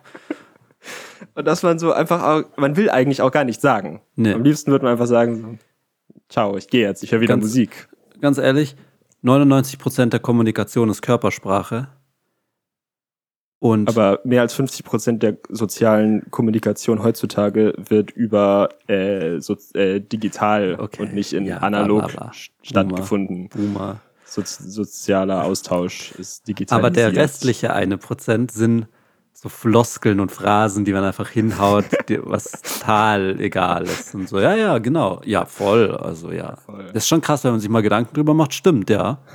[1.36, 4.00] Und dass man so einfach, auch, man will eigentlich auch gar nichts sagen.
[4.16, 4.32] Nee.
[4.32, 7.44] Am liebsten würde man einfach sagen, so, ciao, ich gehe jetzt, ich höre wieder Ganz-
[7.44, 7.88] Musik.
[8.20, 8.74] Ganz ehrlich,
[9.22, 11.88] 99% der Kommunikation ist Körpersprache.
[13.62, 20.00] Und Aber mehr als 50 Prozent der sozialen Kommunikation heutzutage wird über äh, so, äh,
[20.00, 21.00] digital Okay.
[21.02, 22.30] und nicht in Ja, analog bla, bla, bla.
[22.32, 23.48] st- stattgefunden.
[23.50, 24.00] Boomer.
[24.24, 26.76] So, sozialer Austausch ist digital.
[26.80, 28.88] Aber der restliche eine Prozent sind
[29.42, 34.14] so Floskeln und Phrasen, die man einfach hinhaut, die, was total egal ist.
[34.14, 35.20] Und so, ja, ja, genau.
[35.24, 35.96] Ja, voll.
[35.96, 36.54] Also ja.
[36.64, 36.84] Voll.
[36.92, 38.54] Das ist schon krass, wenn man sich mal Gedanken drüber macht.
[38.54, 39.18] Stimmt, ja.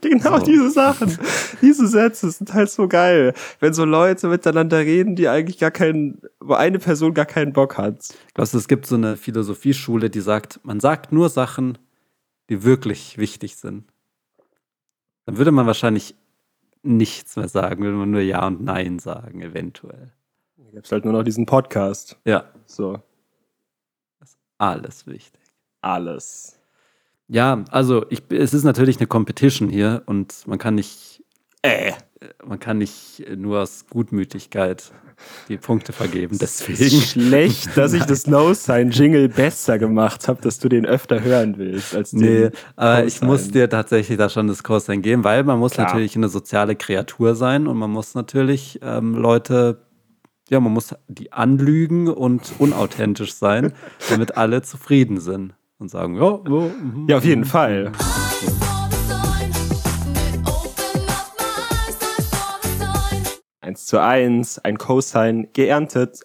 [0.00, 0.44] Genau So.
[0.44, 1.18] diese Sachen,
[1.60, 3.34] diese Sätze sind halt so geil.
[3.60, 7.76] Wenn so Leute miteinander reden, die eigentlich gar keinen, wo eine Person gar keinen Bock
[7.76, 8.14] hat.
[8.32, 11.78] Glaubst du, es gibt so eine Philosophieschule, die sagt, man sagt nur Sachen,
[12.48, 13.84] die wirklich wichtig sind.
[15.26, 16.14] Dann würde man wahrscheinlich
[16.88, 20.12] nichts mehr sagen, würde man nur Ja und Nein sagen, eventuell.
[20.56, 22.18] Da gibt's halt nur noch diesen Podcast.
[22.24, 23.00] Ja, So,
[24.58, 25.40] alles wichtig.
[25.80, 26.54] alles.
[27.28, 31.22] Ja, also ich, es ist natürlich eine Competition hier und man kann nicht,
[31.62, 31.92] Äh.
[32.44, 34.92] man kann nicht nur aus Gutmütigkeit
[35.48, 36.38] die Punkte vergeben.
[36.38, 37.00] Deswegen.
[37.00, 42.10] schlecht, dass ich das No-Sign-Jingle besser gemacht habe, dass du den öfter hören willst als
[42.10, 45.72] den Nee, aber ich muss dir tatsächlich da schon das Cosine geben, weil man muss
[45.72, 45.86] Klar.
[45.86, 49.82] natürlich eine soziale Kreatur sein und man muss natürlich ähm, Leute,
[50.48, 53.72] ja, man muss die anlügen und unauthentisch sein,
[54.10, 57.06] damit alle zufrieden sind und sagen, ja, ja, mhm.
[57.08, 57.92] Ja, auf jeden Fall.
[63.68, 66.22] Eins zu eins, ein Cosine geerntet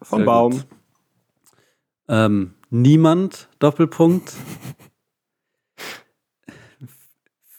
[0.00, 0.62] vom Sehr Baum.
[2.08, 4.32] Ähm, niemand, Doppelpunkt.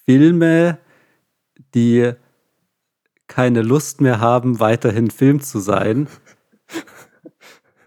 [0.03, 0.79] Filme,
[1.75, 2.13] die
[3.27, 6.07] keine Lust mehr haben, weiterhin Film zu sein,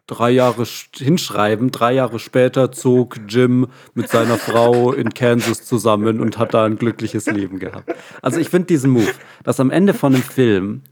[0.06, 1.72] drei Jahre sch- hinschreiben.
[1.72, 6.76] Drei Jahre später zog Jim mit seiner Frau in Kansas zusammen und hat da ein
[6.76, 7.92] glückliches Leben gehabt.
[8.22, 10.82] Also ich finde diesen Move, dass am Ende von einem Film,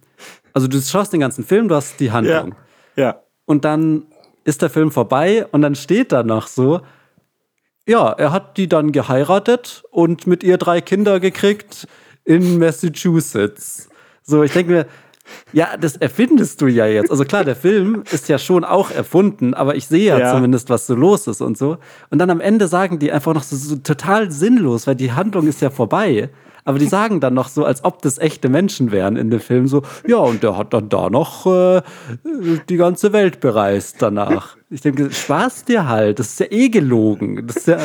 [0.52, 2.54] also du schaust den ganzen Film, du hast die Handlung.
[2.96, 3.20] Ja.
[3.44, 4.06] Und dann
[4.44, 6.80] ist der Film vorbei und dann steht da noch so,
[7.86, 11.86] ja, er hat die dann geheiratet und mit ihr drei Kinder gekriegt
[12.24, 13.88] in Massachusetts.
[14.22, 14.86] So, ich denke mir,
[15.52, 17.10] ja, das erfindest du ja jetzt.
[17.10, 20.34] Also klar, der Film ist ja schon auch erfunden, aber ich sehe ja, Ja.
[20.34, 21.78] zumindest, was so los ist und so.
[22.10, 25.46] Und dann am Ende sagen die einfach noch so, so total sinnlos, weil die Handlung
[25.46, 26.30] ist ja vorbei.
[26.64, 29.66] Aber die sagen dann noch so, als ob das echte Menschen wären in dem Film,
[29.68, 31.82] so, ja, und der hat dann da noch äh,
[32.68, 34.56] die ganze Welt bereist danach.
[34.70, 37.46] Ich denke, Spaß dir halt, das ist ja eh gelogen.
[37.46, 37.78] Das ist ja,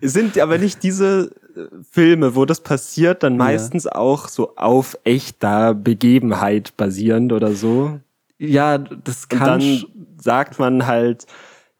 [0.00, 5.74] sind aber nicht diese äh, Filme, wo das passiert, dann meistens auch so auf echter
[5.74, 8.00] Begebenheit basierend oder so.
[8.38, 9.46] ja, das Und kann.
[9.46, 9.86] dann sch-
[10.18, 11.26] sagt man halt,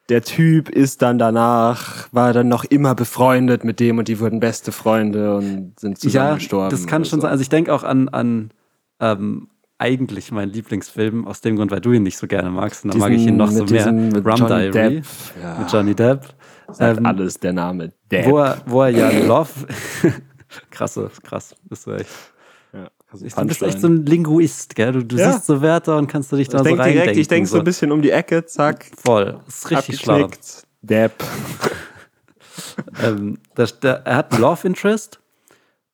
[0.09, 4.39] der Typ ist dann danach, war dann noch immer befreundet mit dem und die wurden
[4.41, 6.71] beste Freunde und sind zusammen Ja, gestorben.
[6.71, 7.23] das kann schon so.
[7.23, 7.31] sein.
[7.33, 8.51] Also ich denke auch an, an
[9.01, 12.85] ähm, eigentlich meinen Lieblingsfilm, aus dem Grund, weil du ihn nicht so gerne magst.
[12.85, 13.93] Und dann mag ich ihn Diesen- noch so mehr.
[13.93, 15.05] mit Rum Johnny Diary Depp.
[15.43, 15.59] Ja.
[15.59, 16.21] mit Johnny Depp.
[16.73, 18.27] Sagt Ähm, alles der Name Depp.
[18.27, 19.51] Wo er, wo er ja Love.
[20.71, 22.09] Krasse, krass, bist du echt.
[23.23, 24.93] Also Du bist echt so ein Linguist, gell?
[24.93, 25.33] Du, du Ja.
[25.33, 27.03] siehst so Wörter und kannst du dich da ich so denk reindenken.
[27.05, 29.41] direkt, ich denke so ein bisschen um die Ecke, zack, Voll.
[29.47, 30.29] Das ist richtig schlau.
[30.83, 31.13] Depp.
[33.03, 35.21] ähm, der, der, er hat ein Love Interest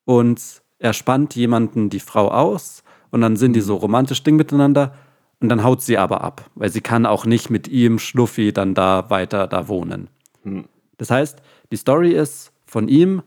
[0.05, 0.41] und
[0.79, 4.95] er spannt jemanden die Frau aus und dann sind die so romantisch Ding miteinander
[5.41, 8.75] und dann haut sie aber ab, weil sie kann auch nicht mit ihm Schnuffi dann
[8.75, 10.09] da weiter da wohnen.
[10.99, 11.39] Das heißt,
[11.71, 13.23] die Story ist von ihm,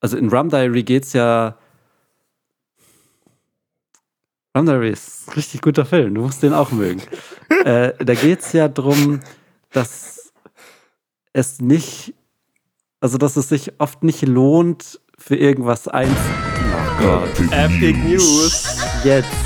[0.00, 1.56] also in Rum Diary geht's ja
[4.54, 7.02] Ein richtig guter Film, du musst den auch mögen.
[7.64, 9.20] äh, da geht's ja drum,
[9.70, 10.32] dass
[11.32, 12.14] es nicht,
[13.00, 16.08] also dass es sich oft nicht lohnt, für irgendwas ein.
[16.10, 17.52] Oh Gott.
[17.52, 18.76] Epic News.
[19.04, 19.41] Jetzt.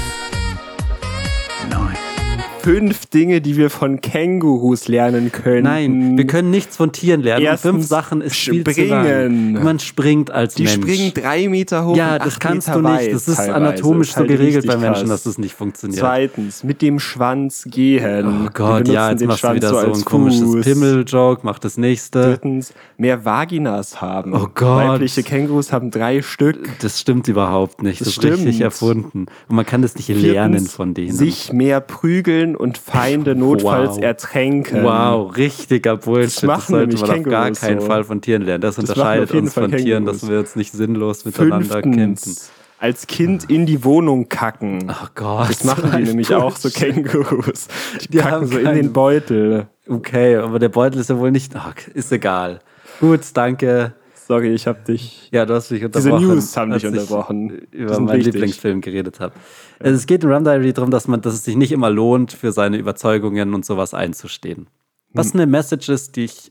[2.66, 5.62] Fünf Dinge, die wir von Kängurus lernen können.
[5.62, 7.42] Nein, wir können nichts von Tieren lernen.
[7.44, 9.55] Und Erstens fünf Sachen ist viel zu springen.
[9.55, 9.62] lang.
[9.64, 10.74] Man springt als Die Mensch.
[10.74, 11.96] springen drei Meter hoch.
[11.96, 13.12] ja, das kannst Meter du nicht.
[13.14, 13.55] Das ist teilweise.
[13.55, 15.22] anatomisch Ist so halt geregelt richtig bei Menschen, krass.
[15.22, 16.00] dass das nicht funktioniert.
[16.00, 18.26] Zweitens, mit dem Schwanz gehen.
[18.46, 20.64] Oh Gott, ja, jetzt machst du Schwanz wieder so als ein komisches.
[20.66, 21.42] Pimmel-Joke.
[21.44, 22.22] Mach das nächste.
[22.22, 24.35] Drittens, mehr Vaginas haben.
[24.35, 24.88] Oh Gott.
[24.88, 26.68] Weibliche Kängurus haben drei Stück.
[26.81, 28.00] Das stimmt überhaupt nicht.
[28.00, 28.61] Das, Das ist richtig stimmt.
[28.62, 29.26] erfunden.
[29.48, 31.12] Und man kann das nicht lernen Viertens, von denen.
[31.12, 34.03] Sich mehr prügeln und Feinde notfalls Wow.
[34.03, 34.83] ertränken.
[34.83, 36.37] Wow, richtiger Bullshit.
[36.38, 37.87] Das, machen sollte nämlich man auf gar Kängurus keinen so.
[37.87, 38.61] Fall von Tieren lernen.
[38.62, 40.21] Das, machen unterscheidet uns Fall von Tieren, Kängurus.
[40.21, 42.37] dass wir jetzt nicht sinnlos miteinander kämpfen.
[42.79, 44.90] Als Kind in die Wohnung kacken.
[44.90, 45.49] Oh Gott.
[45.49, 46.92] Das machen die nämlich auch so Bullshit.
[47.05, 47.69] Kängurus.
[48.03, 49.66] Die, Die kacken haben so in den Beutel.
[49.88, 51.55] Okay, aber der Beutel ist ja wohl nicht.
[51.57, 52.61] Ach, ist egal.
[53.01, 53.95] Gut, danke.
[54.27, 55.29] Sorry, ich hab dich.
[55.31, 56.27] Ja, du hast mich Diese unterbrochen.
[56.35, 57.51] News haben dich ich unterbrochen.
[57.71, 58.35] Über meinen wichtig.
[58.35, 59.35] Lieblingsfilm geredet habe.
[59.79, 62.33] Also es geht in Rum Diary darum, dass, man, dass es sich nicht immer lohnt,
[62.33, 64.67] für seine Überzeugungen und sowas einzustehen.
[65.12, 65.41] Was Hm.
[65.41, 66.51] eine Message ist, die ich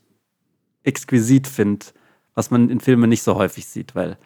[0.83, 1.87] exquisit finde,
[2.33, 4.17] was man in Filmen nicht so häufig sieht, weil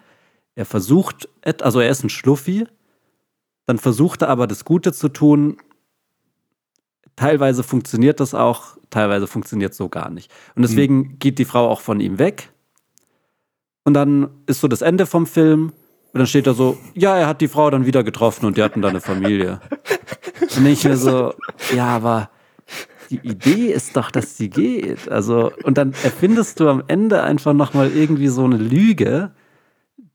[0.56, 1.28] er versucht,
[1.62, 2.68] also er ist ein Schluffi,
[3.66, 5.58] dann versucht er aber das Gute zu tun.
[7.16, 10.32] Teilweise funktioniert das auch, teilweise funktioniert so gar nicht.
[10.56, 12.52] Und deswegen geht die Frau auch von ihm weg.
[13.90, 15.74] Und dann ist so das Ende vom Film.
[16.14, 18.62] Und dann steht da so, ja, er hat die Frau dann wieder getroffen und die
[18.62, 19.62] hatten dann eine Familie.
[20.56, 21.34] Und ich mir so,
[21.76, 22.30] ja, aber
[23.10, 25.10] die Idee ist doch, dass sie geht.
[25.10, 29.32] Also, und dann erfindest du am Ende einfach nochmal irgendwie so eine Lüge,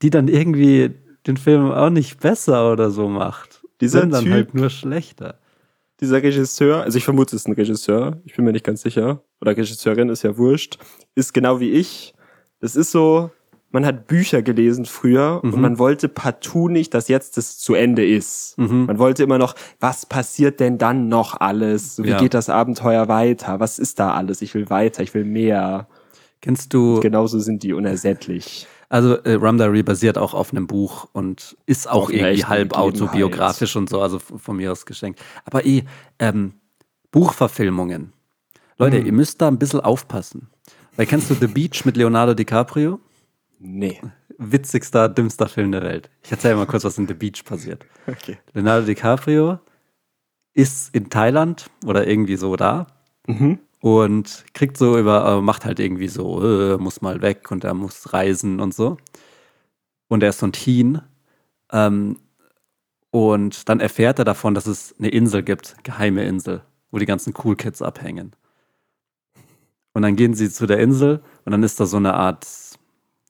[0.01, 0.91] die dann irgendwie
[1.27, 3.61] den Film auch nicht besser oder so macht.
[3.81, 5.37] Dieser sondern Typ- halt nur schlechter.
[5.99, 9.21] Dieser Regisseur, also ich vermute, es ist ein Regisseur, ich bin mir nicht ganz sicher,
[9.41, 10.77] oder Regisseurin ist ja wurscht,
[11.13, 12.13] ist genau wie ich.
[12.61, 13.31] Das ist so,
[13.71, 15.53] man hat Bücher gelesen früher Mhm.
[15.53, 18.57] und man wollte partout nicht, dass jetzt das zu Ende ist.
[18.57, 18.85] Mhm.
[18.85, 22.01] Man wollte immer noch, was passiert denn dann noch alles?
[22.01, 22.17] Wie Ja.
[22.17, 23.59] geht das Abenteuer weiter?
[23.59, 24.41] Was ist da alles?
[24.41, 25.87] Ich will weiter, ich will mehr.
[26.41, 28.67] Kennst du, Genauso sind die unersättlich.
[28.87, 32.77] also äh, Rum Diary basiert auch auf einem Buch und ist auch Auf irgendwie halb
[32.77, 35.19] autobiografisch und so, also von mir aus geschenkt.
[35.43, 35.83] Aber eh,
[36.19, 36.53] ähm,
[37.11, 38.13] Buchverfilmungen.
[38.77, 39.05] Leute, Hm.
[39.05, 40.49] ihr müsst da ein bisschen aufpassen.
[40.97, 42.99] Weil kennst du The Beach mit Leonardo DiCaprio?
[43.59, 44.01] Nee.
[44.37, 46.09] Witzigster, dümmster Film der Welt.
[46.23, 47.85] Ich erzähle mal kurz, was in The Beach passiert.
[48.07, 48.37] Okay.
[48.53, 49.59] Leonardo DiCaprio
[50.53, 52.87] ist in Thailand oder irgendwie so da
[53.27, 53.59] Mhm.
[53.81, 57.73] und kriegt so über, äh, macht halt irgendwie so, äh, muss mal weg und er
[57.73, 58.97] muss reisen und so.
[60.07, 61.01] Und er ist so ein Teen.
[61.71, 62.17] Ähm,
[63.09, 67.33] und dann erfährt er davon, dass es eine Insel gibt, geheime Insel, wo die ganzen
[67.43, 68.33] Cool Kids abhängen.
[69.93, 72.45] Und dann gehen sie zu der Insel und dann ist da so eine Art,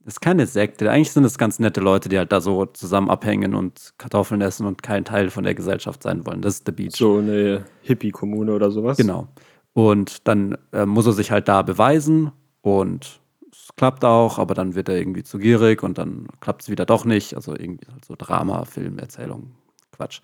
[0.06, 3.56] ist keine Sekte, eigentlich sind es ganz nette Leute, die halt da so zusammen abhängen
[3.56, 6.42] und Kartoffeln essen und kein Teil von der Gesellschaft sein wollen.
[6.42, 6.96] Das ist The Beach.
[6.96, 8.98] So eine Hippie-Kommune oder sowas.
[8.98, 9.28] Genau.
[9.74, 13.20] Und dann äh, muss er sich halt da beweisen und
[13.52, 16.86] es klappt auch, aber dann wird er irgendwie zu gierig und dann klappt es wieder
[16.86, 17.36] doch nicht.
[17.36, 19.52] Also irgendwie halt so Drama, Film, Erzählung,
[19.92, 20.22] Quatsch.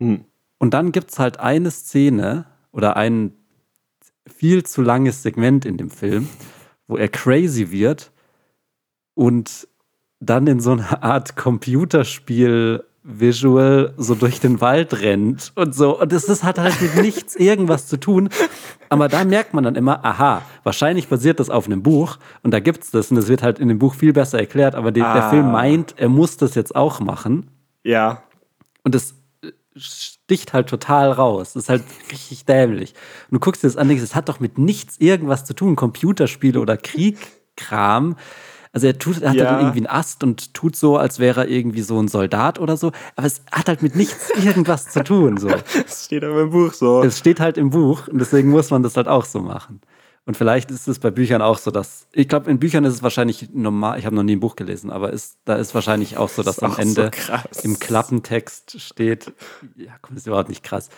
[0.00, 0.24] Hm.
[0.58, 3.32] Und dann gibt es halt eine Szene oder ein
[4.26, 6.28] viel zu langes Segment in dem Film,
[6.86, 8.12] wo er crazy wird
[9.14, 9.68] und
[10.20, 16.00] dann in so einer Art Computerspiel Visual so durch den Wald rennt und so.
[16.00, 18.30] Und das, das hat halt mit nichts irgendwas zu tun.
[18.88, 22.60] Aber da merkt man dann immer, aha, wahrscheinlich basiert das auf einem Buch und da
[22.60, 24.74] gibt's das und das wird halt in dem Buch viel besser erklärt.
[24.74, 25.28] Aber der Ah.
[25.28, 27.50] Film meint, er muss das jetzt auch machen.
[27.82, 28.22] Ja.
[28.84, 31.52] Und das äh, sticht halt total raus.
[31.52, 32.94] Das ist halt richtig dämlich.
[33.30, 35.76] Und du guckst dir das an denkst, es hat doch mit nichts irgendwas zu tun.
[35.76, 38.16] Computerspiele oder Kriegkram.
[38.74, 39.44] Also er tut, er hat Ja.
[39.44, 42.76] dann irgendwie einen Ast und tut so, als wäre er irgendwie so ein Soldat oder
[42.76, 42.90] so.
[43.16, 45.36] Aber es hat halt mit nichts irgendwas zu tun.
[45.38, 45.48] So.
[45.48, 47.02] Das steht aber im Buch so.
[47.02, 49.80] Es steht halt im Buch und deswegen muss man das halt auch so machen.
[50.26, 53.02] Und vielleicht ist es bei Büchern auch so, dass ich glaube, in Büchern ist es
[53.02, 53.98] wahrscheinlich normal.
[53.98, 56.56] Ich habe noch nie ein Buch gelesen, aber ist, da ist wahrscheinlich auch so, dass
[56.56, 57.10] ist am Ende
[57.52, 59.32] so im Klappentext steht.
[59.76, 60.88] Ja, komm, das ist überhaupt nicht krass.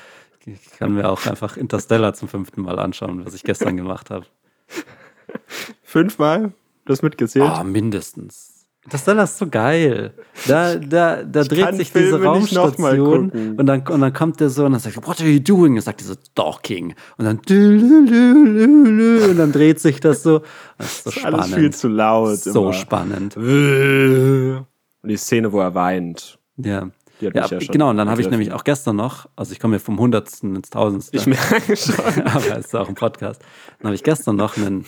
[0.46, 4.26] Ich kann mir auch einfach Interstellar zum fünften Mal anschauen, was ich gestern gemacht habe.
[5.82, 6.52] Fünfmal?
[6.86, 7.50] Du hast mitgezählt?
[7.60, 8.52] Oh, mindestens.
[8.84, 10.14] Interstellar ist so geil.
[10.46, 14.12] Da, da, da Ich dreht kann sich diese Filme mal Raumstation und dann, und dann
[14.12, 15.74] kommt der so und dann sagt, er, what are you doing?
[15.74, 16.94] Und sagt dieser Stalking.
[17.18, 20.42] Und dann und dann dreht sich das so.
[20.78, 21.76] Das ist so das ist alles viel spannend.
[21.76, 22.38] zu laut.
[22.38, 22.72] So immer.
[22.72, 23.36] spannend.
[23.36, 24.66] Und
[25.02, 26.38] die Szene, wo er weint.
[26.56, 26.88] Ja.
[27.20, 29.26] Die hat Ja, mich ja schon genau, und dann habe ich nämlich auch gestern noch,
[29.36, 31.16] also ich komme ja vom Hundertsten ins Tausendste.
[31.16, 31.94] Ich merke schon.
[32.24, 33.40] aber es ist auch ein Podcast.
[33.80, 34.84] Dann habe ich gestern noch einen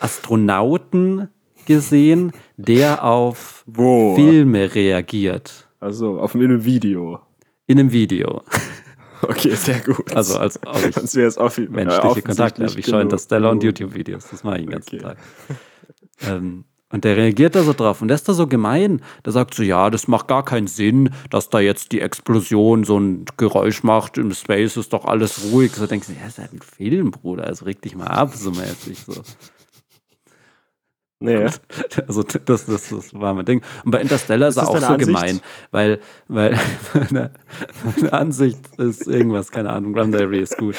[0.00, 1.28] Astronauten
[1.66, 4.14] gesehen, der auf Wo?
[4.16, 5.68] Filme reagiert.
[5.78, 7.20] Also auf einem Video.
[7.66, 8.42] In einem Video.
[9.22, 10.14] Okay, sehr gut.
[10.16, 12.78] Also als ob ich Sonst wäre es offi- äh, menschliche Kontakte habe.
[12.80, 13.02] Ich schaue.
[13.02, 14.28] Interstellar und YouTube-Videos.
[14.30, 15.02] Das mache ich den ganzen Okay.
[15.04, 15.18] Tag.
[16.26, 18.02] Ähm, und der reagiert da so drauf.
[18.02, 19.02] Und der ist da so gemein.
[19.24, 22.98] Der sagt so, ja, das macht gar keinen Sinn, dass da jetzt die Explosion so
[22.98, 24.18] ein Geräusch macht.
[24.18, 25.72] Im Space ist doch alles ruhig.
[25.72, 27.44] So denkst du, ja, ist halt ein Film, Bruder.
[27.44, 28.98] Also reg dich mal ab, so mäßig.
[29.06, 29.22] So.
[31.20, 31.46] Nee.
[32.08, 33.62] Also das, das, das war mein Ding.
[33.84, 35.06] Und bei Interstellar ist er das auch so Ansicht?
[35.06, 36.58] gemein, weil, weil
[36.94, 37.30] meine,
[37.84, 40.76] meine Ansicht ist irgendwas, keine Ahnung, Run Diary ist gut.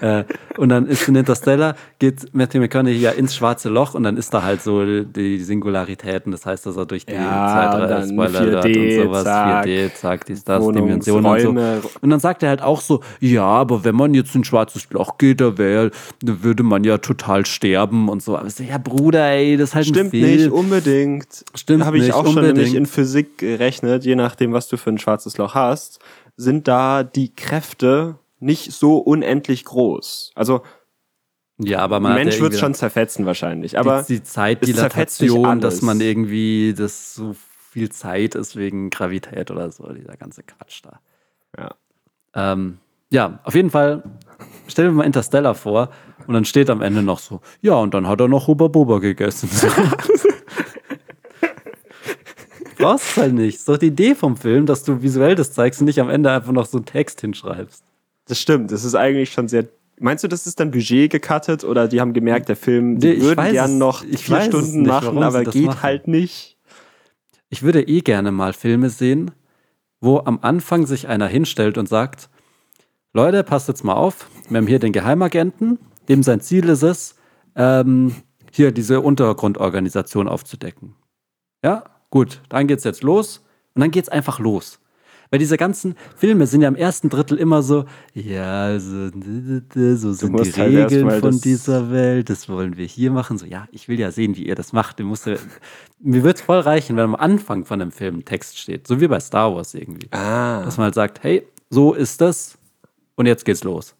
[0.00, 0.24] Äh,
[0.56, 4.32] und dann ist in Interstellar, geht Matthew McConaughey ja ins schwarze Loch und dann ist
[4.32, 8.40] da halt so die Singularitäten, das heißt, dass er durch die Ja, und dann Spoiler
[8.40, 11.40] Alert 4D, und sowas, zack, 4D, zack, dies, das, Dimensionen und
[11.82, 11.90] so.
[12.00, 14.88] Und dann sagt er halt auch so, ja, aber wenn man jetzt in ein schwarzes
[14.90, 15.90] Loch geht, da, wär,
[16.22, 18.36] würde man ja total sterben und so.
[18.36, 20.36] Aber ich so, ja, Bruder, ey, das ist halt Stimmt ein Film.
[20.36, 21.44] nicht unbedingt.
[21.54, 22.56] Stimmt Habe ich nicht auch schon unbedingt.
[22.56, 26.00] nämlich in Physik gerechnet, je nachdem, was du für ein schwarzes Loch hast,
[26.36, 30.32] sind da die Kräfte nicht so unendlich groß.
[30.34, 30.62] Also
[31.58, 36.74] Ja, aber man Mensch wird schon zerfetzen wahrscheinlich, aber die, die Zeitdilatation, dass man irgendwie,
[36.74, 37.34] dass so
[37.70, 41.00] viel Zeit ist wegen Gravität oder so, dieser ganze Quatsch da.
[41.58, 41.74] Ja.
[42.34, 42.78] Ähm,
[43.10, 44.02] ja, auf jeden Fall,
[44.66, 45.90] stell dir mal Interstellar vor
[46.26, 48.98] und dann steht am Ende noch so, ja, und dann hat er noch Huba Buba
[48.98, 49.48] gegessen.
[52.78, 53.56] Brauchst halt nicht.
[53.56, 56.30] Ist doch die Idee vom Film, dass du visuell das zeigst und nicht am Ende
[56.30, 57.82] einfach noch so einen Text hinschreibst.
[58.26, 58.70] Das stimmt.
[58.72, 59.66] Das ist eigentlich schon sehr.
[59.98, 63.08] Meinst du, das ist dann Budget gecuttet oder die haben gemerkt, der Film, Nee, die
[63.14, 65.82] ich würden gern es- noch ich vier es Stunden nicht, machen, aber geht machen.
[65.82, 66.58] halt nicht.
[67.48, 69.30] Ich würde eh gerne mal Filme sehen,
[70.00, 72.28] wo am Anfang sich einer hinstellt und sagt,
[73.14, 75.78] Leute, passt jetzt mal auf, wir haben hier den Geheimagenten,
[76.10, 77.14] dem sein Ziel ist es,
[77.54, 78.14] ähm,
[78.52, 80.94] hier diese Untergrundorganisation aufzudecken.
[81.64, 83.42] Ja, gut, dann geht's jetzt los
[83.74, 84.78] und dann geht's einfach los.
[85.36, 90.32] Weil diese ganzen Filme sind ja im ersten Drittel immer so, ja, also, so sind
[90.42, 93.36] die halt Regeln von dieser Welt, das wollen wir hier machen.
[93.36, 94.98] So, ja, ich will ja sehen, wie ihr das macht.
[95.00, 95.26] Musst,
[96.00, 99.20] mir wird's voll reichen, wenn am Anfang von einem Film Text steht, so wie bei
[99.20, 100.08] Star Wars irgendwie.
[100.10, 100.62] Ah.
[100.62, 102.56] Dass man halt sagt, hey, so ist das
[103.16, 103.94] und jetzt geht's los.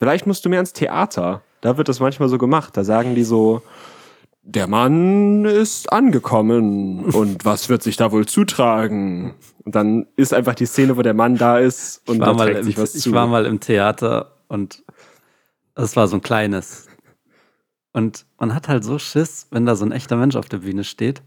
[0.00, 1.42] Vielleicht musst du mehr ins Theater.
[1.60, 2.76] Da wird das manchmal so gemacht.
[2.76, 3.62] Da sagen die so,
[4.48, 9.34] der Mann ist angekommen und was wird sich da wohl zutragen?
[9.64, 12.34] Und dann ist einfach die Szene, wo der Mann da ist und Ich da war,
[12.34, 13.12] mal trägt im, sich was ich zu.
[13.12, 14.82] war mal im Theater und
[15.74, 16.86] es war so ein kleines.
[17.92, 20.84] Und man hat halt so Schiss, wenn da so ein echter Mensch auf der Bühne
[20.84, 21.22] steht.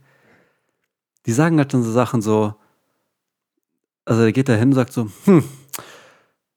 [1.28, 2.56] Die sagen halt dann so Sachen so,
[4.04, 5.44] also der geht da hin und sagt so, hm,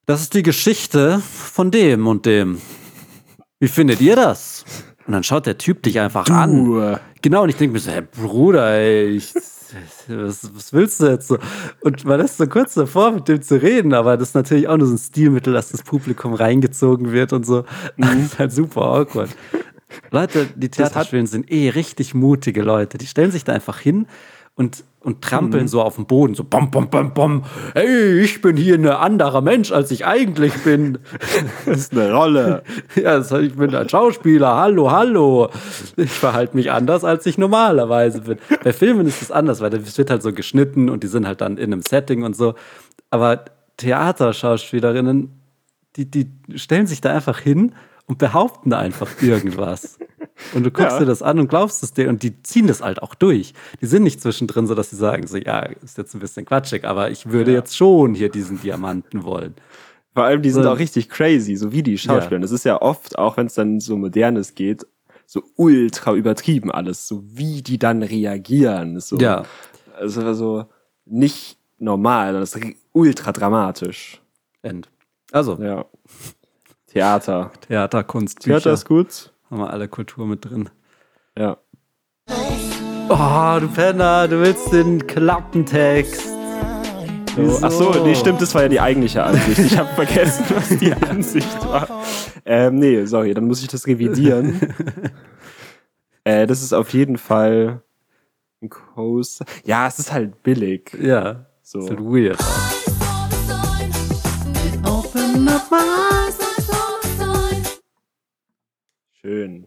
[0.07, 2.59] das ist die Geschichte von dem und dem.
[3.61, 4.65] Wie findet ihr das?
[5.07, 6.65] Und dann schaut der Typ dich einfach an.
[6.65, 6.99] Du.
[7.23, 9.35] Genau, und ich denke mir so, hey, Bruder, ey, ich,
[10.09, 11.39] was, was willst du jetzt so?
[11.81, 14.77] Und man ist so kurz davor, mit dem zu reden, aber das ist natürlich auch
[14.77, 17.65] nur so ein Stilmittel, dass das Publikum reingezogen wird und so.
[17.97, 19.31] Das ist halt super awkward.
[20.11, 22.99] Leute, die Theaterspielen sind eh richtig mutige Leute.
[22.99, 24.07] Die stellen sich da einfach hin
[24.55, 27.45] und, und trampeln so auf dem Boden, so bom, bom, bom, bom.
[27.75, 30.99] Hey, ich bin hier ein anderer Mensch, als ich eigentlich bin.
[31.67, 32.63] Das ist eine Rolle.
[32.95, 34.57] Ja, ich bin ein Schauspieler.
[34.57, 35.51] Hallo, hallo.
[35.97, 38.39] Ich verhalte mich anders, als ich normalerweise bin.
[38.63, 41.41] Bei Filmen ist es anders, weil es wird halt so geschnitten und die sind halt
[41.41, 42.55] dann in einem Setting und so.
[43.11, 43.45] Aber
[43.77, 45.41] Theaterschauspielerinnen,
[45.97, 47.75] die, die stellen sich da einfach hin
[48.07, 49.99] und behaupten einfach irgendwas.
[50.55, 50.99] Und du guckst Ja.
[51.01, 53.55] dir das an und glaubst es dir und die ziehen das halt auch durch.
[53.81, 56.85] Die sind nicht zwischendrin so, dass sie sagen, so, ja, ist jetzt ein bisschen quatschig,
[56.85, 57.59] aber ich würde Ja.
[57.59, 59.55] jetzt schon hier diesen Diamanten wollen.
[60.13, 60.71] Vor allem, die sind So.
[60.71, 62.41] auch richtig crazy, so wie die Schauspieler.
[62.41, 64.87] Das ist ja oft, auch wenn es dann so modernes geht,
[65.27, 69.01] so ultra übertrieben alles, so wie die dann reagieren.
[69.01, 69.45] So, Ja.
[69.97, 70.67] Also so
[71.05, 74.21] nicht normal, das ist ultra dramatisch.
[74.63, 74.89] End.
[75.33, 75.85] Also, Ja.
[76.87, 77.51] Theater.
[77.67, 78.61] Theater, Kunst, Bücher.
[78.61, 79.33] Theater ist gut.
[79.55, 80.69] Haben wir alle Kultur mit drin.
[81.39, 81.59] Ja.
[83.09, 86.23] Oh, du Penner, du willst den Klappentext.
[87.37, 89.61] So, ach so, nee, stimmt, das war ja die eigentliche Ansicht.
[89.61, 91.87] Ich habe vergessen, was die Ansicht war.
[92.45, 94.61] Ähm, nee, sorry, dann muss ich das revidieren.
[96.25, 97.81] äh, das ist auf jeden Fall
[98.61, 99.45] ein Coaster.
[99.65, 100.99] Ja, es ist halt billig.
[101.01, 101.79] Ja, So.
[101.79, 102.41] ist halt weird.
[109.29, 109.67] Schön.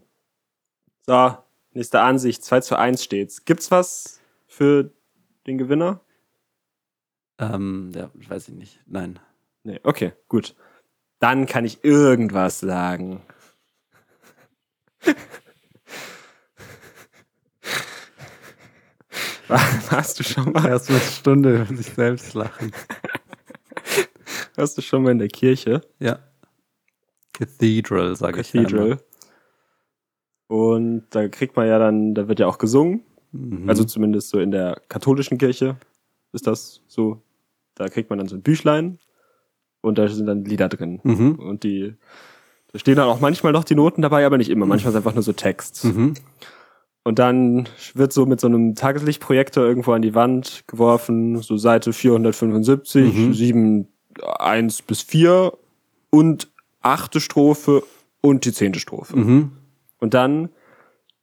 [1.04, 1.36] So,
[1.72, 2.44] nächste Ansicht.
[2.44, 3.44] 2 zu 1 steht's.
[3.44, 4.92] Gibt's was für
[5.48, 6.00] den Gewinner?
[7.40, 8.78] Ähm, ja, weiß ich nicht.
[8.86, 9.18] Nein.
[9.64, 10.54] Nee, okay, gut.
[11.18, 13.20] Dann kann ich irgendwas sagen.
[19.48, 22.72] War- Warst du schon mal, Erst eine Stunde über sich selbst lachen.
[24.56, 25.80] warst du schon mal in der Kirche?
[25.98, 26.18] Ja.
[27.32, 28.52] Cathedral, sage ich.
[28.52, 29.00] Cathedral.
[30.48, 33.02] Und da kriegt man ja dann, da wird ja auch gesungen.
[33.32, 33.68] Mhm.
[33.68, 35.76] Also zumindest so in der katholischen Kirche
[36.32, 37.22] ist das so.
[37.74, 38.98] Da kriegt man dann so ein Büchlein
[39.82, 41.00] und da sind dann Lieder drin.
[41.04, 41.36] Mhm.
[41.36, 41.94] Und die,
[42.72, 44.66] da stehen dann auch manchmal noch die Noten dabei, aber nicht immer.
[44.66, 45.84] Manchmal ist einfach nur so Text.
[45.84, 46.14] Mhm.
[47.04, 51.92] Und dann wird so mit so einem Tageslichtprojektor irgendwo an die Wand geworfen, so Seite
[51.92, 53.34] 475, Mhm.
[53.34, 53.88] 7,
[54.38, 55.52] 1 bis 4
[56.10, 57.82] und achte Strophe
[58.20, 59.16] und die zehnte Strophe.
[59.16, 59.52] Mhm.
[59.98, 60.50] Und dann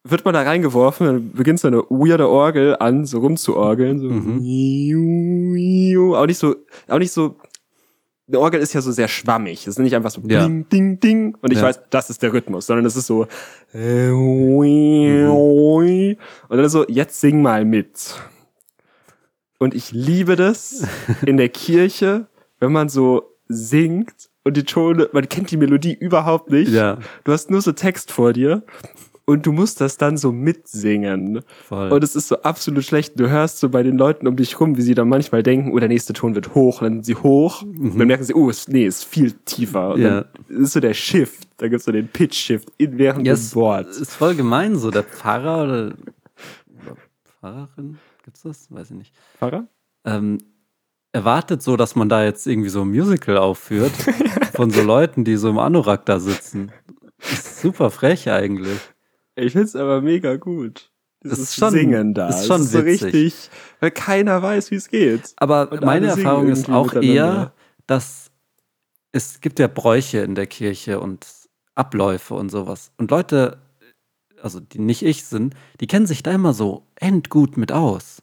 [0.04, 4.40] wird man da reingeworfen, dann beginnt so eine weirde Orgel an, so rumzuorgeln, so Mhm.
[6.16, 6.56] auch nicht so,
[6.88, 7.38] auch nicht so,
[8.28, 9.62] eine Orgel ist ja so sehr schwammig.
[9.62, 10.44] Es ist nicht einfach so Ja.
[10.46, 11.36] ding, ding, ding.
[11.42, 11.66] Und ich Ja.
[11.66, 13.28] weiß, das ist der Rhythmus, sondern es ist so
[16.50, 18.16] und dann so, jetzt sing mal mit.
[19.58, 20.84] Und ich liebe das
[21.26, 22.28] in der Kirche,
[22.60, 26.72] wenn man so singt und die Tone, man kennt die Melodie überhaupt nicht.
[26.72, 28.64] Ja, Du hast nur so Text vor dir
[29.26, 31.41] und du musst das dann so mitsingen.
[31.68, 31.91] voll.
[31.91, 33.20] Und es ist so absolut schlecht.
[33.20, 35.80] Du hörst so bei den Leuten um dich rum, wie sie dann manchmal denken, oh,
[35.80, 37.64] der nächste Ton wird hoch, dann sind sie hoch.
[37.64, 39.93] Und dann merken sie, oh, es, nee, es ist viel tiefer.
[39.96, 40.06] Und Mhm.
[40.06, 40.26] Ja.
[40.48, 43.56] dann ist so der Shift, da gibt's so den Pitch-Shift in während ja, des es
[43.56, 43.98] Worts.
[43.98, 45.86] ist voll gemein, so der Pfarrer oder,
[46.86, 46.98] oder
[47.39, 48.68] Pfarrerin, gibt's das?
[48.72, 49.14] Weiß ich nicht.
[49.39, 49.66] Pfarrer?
[50.06, 50.38] ähm,
[51.16, 53.93] erwartet so, dass man da jetzt irgendwie so ein Musical aufführt
[54.53, 56.72] von so Leuten, die so im Anorak da sitzen.
[57.20, 58.80] Das ist super frech eigentlich.
[59.36, 60.91] Ich find's aber mega gut.
[61.22, 62.28] Das ist schon- Singen da.
[62.30, 63.03] ist schon ist so witzig.
[63.13, 63.49] richtig,
[63.80, 65.34] weil keiner weiß, wie es geht.
[65.38, 67.51] Aber Und meine Erfahrung ist auch eher,
[67.88, 68.30] dass
[69.11, 71.26] es gibt ja Bräuche in der Kirche und
[71.74, 72.91] Abläufe und sowas.
[72.97, 73.57] Und Leute,
[74.41, 78.22] also die nicht ich sind, die kennen sich da immer so endgut mit aus.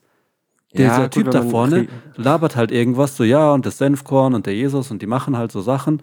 [0.73, 4.55] Dieser Ja, Typ da vorne labert halt irgendwas so, ja, und das Senfkorn und der
[4.55, 6.01] Jesus und die machen halt so Sachen.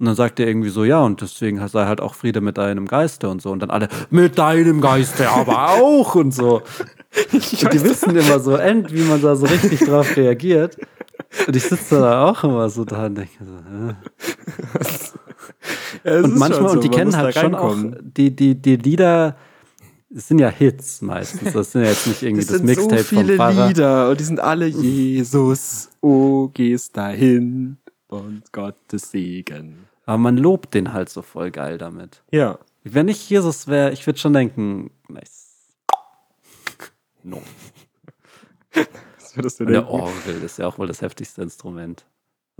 [0.00, 2.86] Und dann sagt er irgendwie so, ja, und deswegen sei halt auch Friede mit deinem
[2.86, 3.50] Geiste und so.
[3.50, 6.62] Und dann alle, mit deinem Geiste aber auch und so.
[7.32, 10.76] und die wissen immer so end, wie man da so richtig drauf reagiert.
[11.46, 13.94] Und ich sitze da auch immer so da und denke so, äh.
[16.04, 19.36] Ja, Und manchmal, so, und die kennen halt schon auch die, die, die Lieder,
[20.14, 21.52] es sind ja Hits meistens.
[21.52, 23.68] Das sind ja jetzt nicht irgendwie das sind Mixtape so viele vom Pfarrer.
[23.68, 27.76] Lieder und die sind alle Jesus, oh, gehst dahin
[28.08, 29.86] und Gottes Segen.
[30.06, 32.22] Aber man lobt den halt so voll geil damit.
[32.30, 32.58] Ja.
[32.84, 35.48] Wenn ich Jesus wäre, ich würde schon denken, nice.
[37.22, 37.42] No.
[39.18, 40.00] Was würdest du Und der denken?
[40.00, 42.06] Orgel ist ja auch wohl das heftigste Instrument.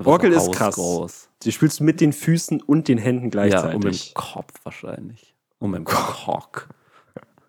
[0.05, 0.75] Orgel ist krass.
[0.75, 1.31] Groß.
[1.43, 4.15] Die spielst du mit den Füßen und den Händen Ja, um im gleichzeitig.
[4.15, 5.35] Kopf wahrscheinlich.
[5.59, 6.69] Um im Cock.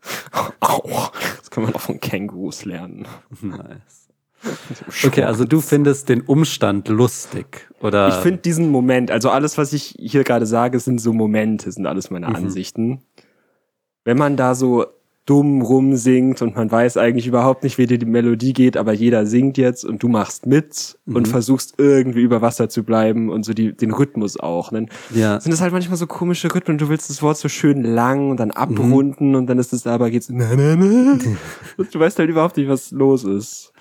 [0.01, 3.05] Das kann man auch von Kängurus lernen.
[3.41, 4.07] Nice.
[5.05, 8.07] Okay, also du findest den Umstand lustig, oder?
[8.07, 11.85] Ich finde diesen Moment, also alles, was ich hier gerade sage, sind so Momente, sind
[11.85, 12.35] alles meine Mhm.
[12.35, 13.01] Ansichten.
[14.05, 14.85] Wenn man da so
[15.29, 19.25] dumm rumsingt und man weiß eigentlich überhaupt nicht, wie dir die Melodie geht, aber jeder
[19.27, 21.31] singt jetzt und du machst mit und Mhm.
[21.31, 24.71] versuchst irgendwie über Wasser zu bleiben und so die, den Rhythmus auch.
[24.71, 24.87] Ne?
[25.13, 25.39] ja.
[25.39, 28.31] Sind es halt manchmal so komische Rhythmen und du willst das Wort so schön lang
[28.31, 28.53] und dann Mhm.
[28.55, 31.19] abrunden und dann ist es aber geht's na, na, na.
[31.77, 33.71] und du weißt halt überhaupt nicht, was los ist.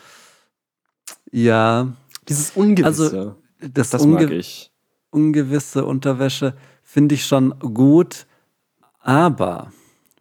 [1.32, 1.92] Ja,
[2.28, 2.86] Dieses Ungewisse.
[3.04, 3.34] Also,
[3.72, 4.70] das, das mag unge ich.
[5.10, 8.26] ungewisse Unterwäsche finde ich schon gut,
[9.00, 9.72] aber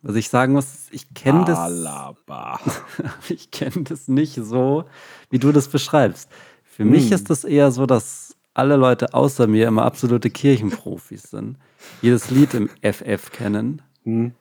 [0.08, 1.60] was ich sagen muss, ich kenne das,
[3.30, 4.86] ich kenne das nicht so,
[5.30, 6.30] wie du das beschreibst.
[6.64, 7.14] Für mich Hm.
[7.14, 11.58] ist das eher so, dass alle Leute außer mir immer absolute Kirchenprofis sind,
[12.01, 14.34] jedes Lied im FF kennen Hm.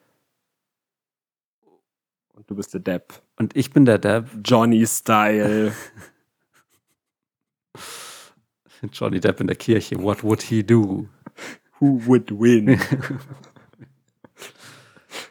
[2.35, 3.21] Und du bist der Depp.
[3.39, 4.29] und ich bin der Depp.
[4.45, 5.73] Johnny Style.
[8.93, 10.01] Johnny Depp in der Kirche.
[10.03, 11.09] What would he do?
[11.81, 12.79] Who would win?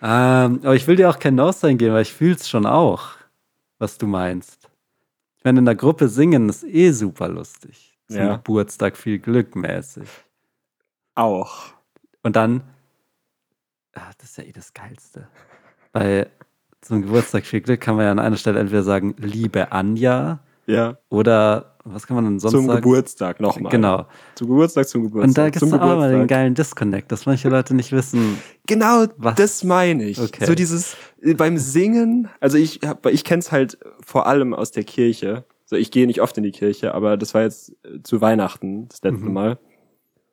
[0.08, 3.10] Ähm, aber ich will dir auch kein No-Sign geben, weil ich fühle es schon auch,
[3.80, 4.70] was du meinst.
[5.40, 7.98] Ich meine, in der Gruppe singen ist eh super lustig.
[8.08, 8.36] Zum Ja.
[8.36, 10.08] Geburtstag viel Glück mäßig.
[11.16, 11.74] auch.
[12.22, 12.62] Und dann,
[13.96, 15.28] ah, das ist ja eh das Geilste.
[15.92, 16.28] Bei
[16.82, 20.98] zum Geburtstag viel Glück kann man ja an einer Stelle entweder sagen, liebe Anja, Ja.
[21.10, 22.82] oder was kann man denn sonst zum sagen?
[22.82, 23.72] Geburtstag nochmal.
[23.72, 24.08] Genau.
[24.34, 25.28] Zum Geburtstag, zum Geburtstag.
[25.28, 28.40] Und da gibt es zum auch immer den geilen Disconnect, dass manche Leute nicht wissen,
[28.66, 29.36] Genau, Was?
[29.36, 30.20] das meine ich.
[30.20, 30.46] Okay.
[30.46, 34.84] So dieses äh, beim Singen, also ich hab, ich kenn's halt vor allem aus der
[34.84, 35.46] Kirche.
[35.66, 38.88] So ich gehe nicht oft in die Kirche, aber das war jetzt äh, zu Weihnachten
[38.90, 39.34] das letzte Mhm.
[39.34, 39.60] Mal.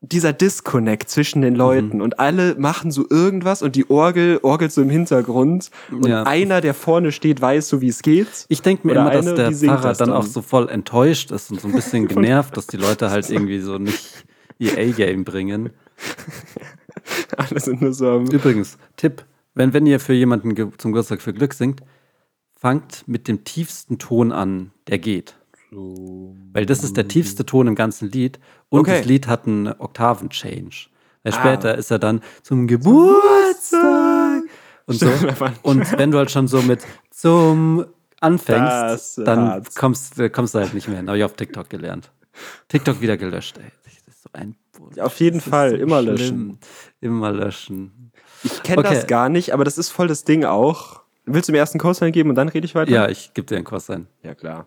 [0.05, 4.83] Dieser Disconnect zwischen den Leuten und alle machen so irgendwas und die Orgel orgelt so
[4.83, 6.25] im Hintergrund und Ja.
[6.25, 8.27] einer, der vorne steht, weiß so, wie es geht.
[8.49, 10.19] Ich denke mir Oder immer, dass eine, der die singt Pfarrer das dann, dann.
[10.19, 13.61] auch so voll enttäuscht ist und so ein bisschen genervt, dass die Leute halt irgendwie
[13.61, 14.25] so nicht
[14.59, 15.71] ihr A-Game bringen.
[17.37, 19.25] Alle sind nur so am Übrigens, Tipp,
[19.55, 21.81] wenn, wenn ihr für jemanden zum Geburtstag für Glück singt,
[22.59, 25.37] fangt mit dem tiefsten Ton an, der geht.
[26.53, 28.99] Weil das ist der tiefste Ton im ganzen Lied und Okay.
[28.99, 30.89] das Lied hat einen Oktaven-Change.
[31.23, 31.37] Weil Ah.
[31.37, 34.43] später ist er dann zum Geburtstag
[34.87, 35.09] und so.
[35.63, 37.87] Und wenn du halt schon so mit zum
[38.21, 39.75] anfängst, Das dann hat's.
[39.75, 41.09] kommst, äh, kommst du halt nicht mehr hin.
[41.09, 42.11] Habe ich auf TikTok gelernt.
[42.69, 43.65] TikTok wieder gelöscht, ey.
[43.85, 44.57] Das ist so ein
[45.01, 46.15] Auf jeden das Fall, so immer schlimm.
[46.17, 46.59] löschen.
[47.01, 48.13] Immer löschen.
[48.45, 48.95] Ich kenne Okay.
[48.95, 51.01] das gar nicht, aber das ist voll das Ding auch.
[51.25, 52.91] Willst du mir erst einen Coastline geben und dann rede ich weiter?
[52.91, 54.09] Ja, ich gebe dir einen Kurs ein.
[54.23, 54.67] Ja, klar.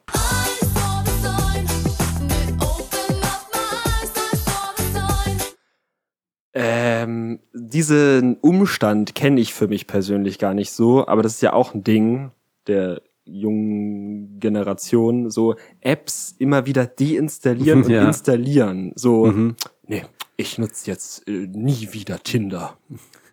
[6.57, 11.51] Ähm, diesen Umstand kenne ich für mich persönlich gar nicht so, aber das ist ja
[11.53, 12.31] auch ein Ding
[12.67, 18.07] der jungen Generation, so Apps immer wieder deinstallieren und Ja.
[18.07, 18.93] installieren.
[18.95, 19.55] So, Mhm.
[19.87, 20.03] nee,
[20.37, 22.77] ich nutze jetzt äh, nie wieder Tinder.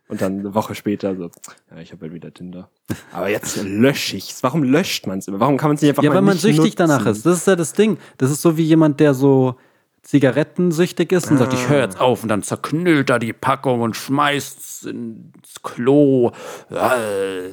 [0.08, 1.30] Und dann eine Woche später so,
[1.70, 2.68] ja, ich habe halt wieder Tinder.
[3.12, 4.42] Aber jetzt lösche ich's.
[4.42, 5.40] Warum löscht man es immer?
[5.40, 6.74] Warum kann man es nicht einfach Ja, weil man süchtig nutzen?
[6.76, 7.24] danach ist.
[7.24, 7.96] Das ist ja das Ding.
[8.18, 9.54] Das ist so wie jemand, der so
[10.02, 13.96] zigarettensüchtig ist und sagt, ich höre jetzt auf und dann zerknüllt er die Packung und
[13.96, 16.32] schmeißt ins Klo.
[16.70, 17.48] Äh, Eine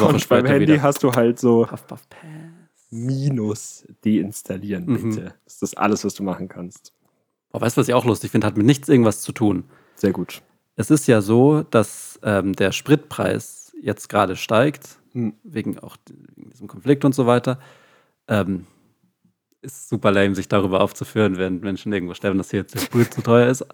[0.00, 0.82] Woche Und beim später Handy wieder.
[0.82, 2.00] hast du halt so Puff, puff.
[2.90, 5.10] Minus deinstallieren, Mhm.
[5.10, 5.34] bitte.
[5.44, 6.92] Das ist das alles, was du machen kannst.
[7.50, 8.46] Boah, weißt du, was ich auch lustig finde?
[8.46, 9.64] Hat mit nichts irgendwas zu tun.
[9.96, 10.42] Sehr gut.
[10.76, 15.34] Es ist ja so, dass ähm, der Spritpreis jetzt gerade steigt, Hm.
[15.44, 15.96] wegen auch
[16.36, 17.58] wegen diesem Konflikt und so weiter.
[18.26, 18.66] Ähm,
[19.64, 23.12] ist super lame, sich darüber aufzuführen, während Menschen irgendwo sterben, dass hier jetzt der Sprit
[23.12, 23.66] zu teuer ist.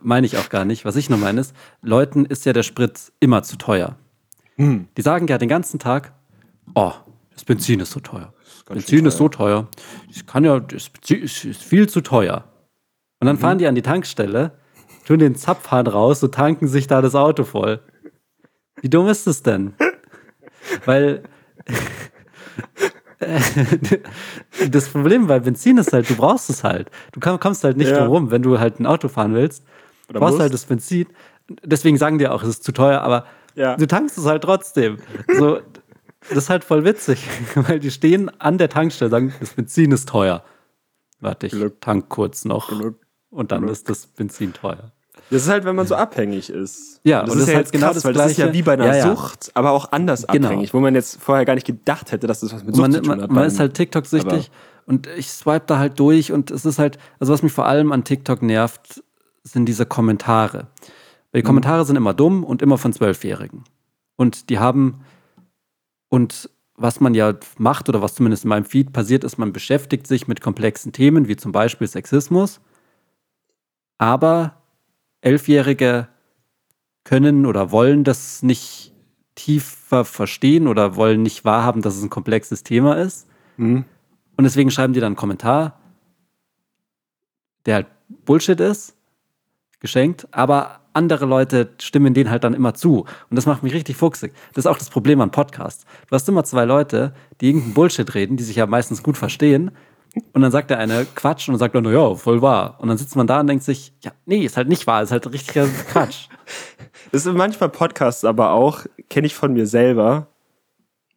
[0.00, 0.84] Meine ich auch gar nicht.
[0.84, 3.96] Was ich nur meine ist, Leuten ist ja der Sprit immer zu teuer.
[4.56, 4.88] Hm.
[4.96, 6.12] Die sagen ja den ganzen Tag,
[6.74, 6.92] oh,
[7.32, 8.32] das Benzin ist so teuer.
[8.66, 9.68] ganz Benzin schön ist so teuer.
[10.08, 12.44] Das kann ja, das Benzin ist, ist viel zu teuer.
[13.20, 14.52] Und dann fahren die an die Tankstelle,
[15.06, 17.80] tun den Zapfhahn raus und tanken sich da das Auto voll.
[18.80, 19.74] Wie dumm ist das denn?
[20.84, 21.22] Weil
[24.70, 26.90] das Problem bei Benzin ist halt, du brauchst es halt.
[27.12, 27.98] Du komm- kommst halt nicht Ja.
[27.98, 29.64] drum rum, wenn du halt ein Auto fahren willst.
[30.06, 30.42] Du Oder brauchst musst.
[30.42, 31.06] halt das Benzin.
[31.64, 33.76] Deswegen sagen die auch, es ist zu teuer, aber Ja.
[33.76, 34.98] du tankst es halt trotzdem.
[35.36, 35.60] So,
[36.28, 39.92] das ist halt voll witzig, weil die stehen an der Tankstelle und sagen, das Benzin
[39.92, 40.44] ist teuer.
[41.20, 41.80] Warte, ich Glück.
[41.80, 42.68] tank kurz noch.
[42.68, 43.00] Glück.
[43.30, 43.72] Und dann Glück.
[43.72, 44.92] ist das Benzin teuer.
[45.32, 47.00] Das ist halt, wenn man so abhängig ist.
[47.04, 48.36] Ja, das und ist das ja ist halt jetzt genau krass, das weil das ist
[48.38, 48.58] ja Gleiche.
[48.58, 49.16] wie bei einer Ja, ja.
[49.16, 50.48] Sucht, aber auch anders Genau.
[50.48, 52.92] abhängig, wo man jetzt vorher gar nicht gedacht hätte, dass das was mit Sucht Man,
[52.92, 53.28] zu tun man, hat.
[53.30, 54.50] man beim- ist halt TikTok-süchtig
[54.86, 57.92] Und ich swipe da halt durch und es ist halt, also was mich vor allem
[57.92, 59.02] an TikTok nervt,
[59.44, 60.66] sind diese Kommentare.
[61.32, 63.64] Weil die Kommentare sind immer dumm und immer von Zwölfjährigen.
[64.16, 65.00] Und die haben,
[66.10, 70.06] und was man ja macht oder was zumindest in meinem Feed passiert ist, man beschäftigt
[70.06, 72.60] sich mit komplexen Themen, wie zum Beispiel Sexismus.
[73.98, 74.61] Aber
[75.22, 76.08] Elfjährige
[77.04, 78.92] können oder wollen das nicht
[79.34, 83.26] tiefer verstehen oder wollen nicht wahrhaben, dass es ein komplexes Thema ist.
[83.56, 83.84] Mhm.
[84.36, 85.80] Und deswegen schreiben die dann einen Kommentar,
[87.66, 88.94] der halt Bullshit ist,
[89.80, 93.00] geschenkt, aber andere Leute stimmen denen halt dann immer zu.
[93.00, 94.32] Und das macht mich richtig fuchsig.
[94.52, 95.86] Das ist auch das Problem an Podcasts.
[96.08, 99.70] Du hast immer zwei Leute, die irgendeinen Bullshit reden, die sich ja meistens gut verstehen.
[100.32, 102.76] Und dann sagt der eine Quatsch und dann sagt er, ja, voll wahr.
[102.78, 105.10] Und dann sitzt man da und denkt sich, ja, nee, ist halt nicht wahr, ist
[105.12, 106.28] halt richtiger Quatsch.
[107.10, 110.28] Das sind manchmal Podcasts aber auch, kenne ich von mir selber,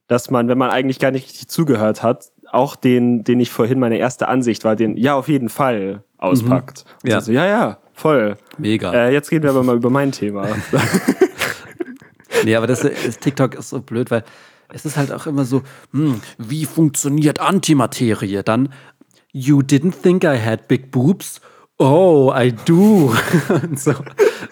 [0.07, 3.79] dass man, wenn man eigentlich gar nicht richtig zugehört hat, auch den, den ich vorhin
[3.79, 6.83] meine erste Ansicht war, den ja auf jeden Fall auspackt.
[7.03, 7.21] Und Ja.
[7.21, 8.35] so, ja, ja, voll.
[8.57, 8.91] Mega.
[8.93, 10.47] Äh, jetzt reden wir aber mal über mein Thema.
[12.43, 14.23] Nee, aber das, das TikTok ist so blöd, weil
[14.73, 18.43] es ist halt auch immer so, hm, wie funktioniert Antimaterie?
[18.43, 18.69] Dann,
[19.31, 21.41] you didn't think I had big boobs?
[21.77, 23.13] Oh, I do.
[23.49, 23.93] Und, so.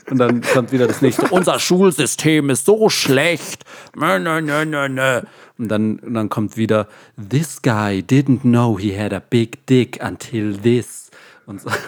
[0.10, 3.64] Und dann kommt wieder das nächste, unser Schulsystem ist so schlecht.
[3.96, 6.88] Und dann, und dann kommt wieder,
[7.18, 11.12] this guy didn't know he had a big dick until this.
[11.46, 11.70] Und so.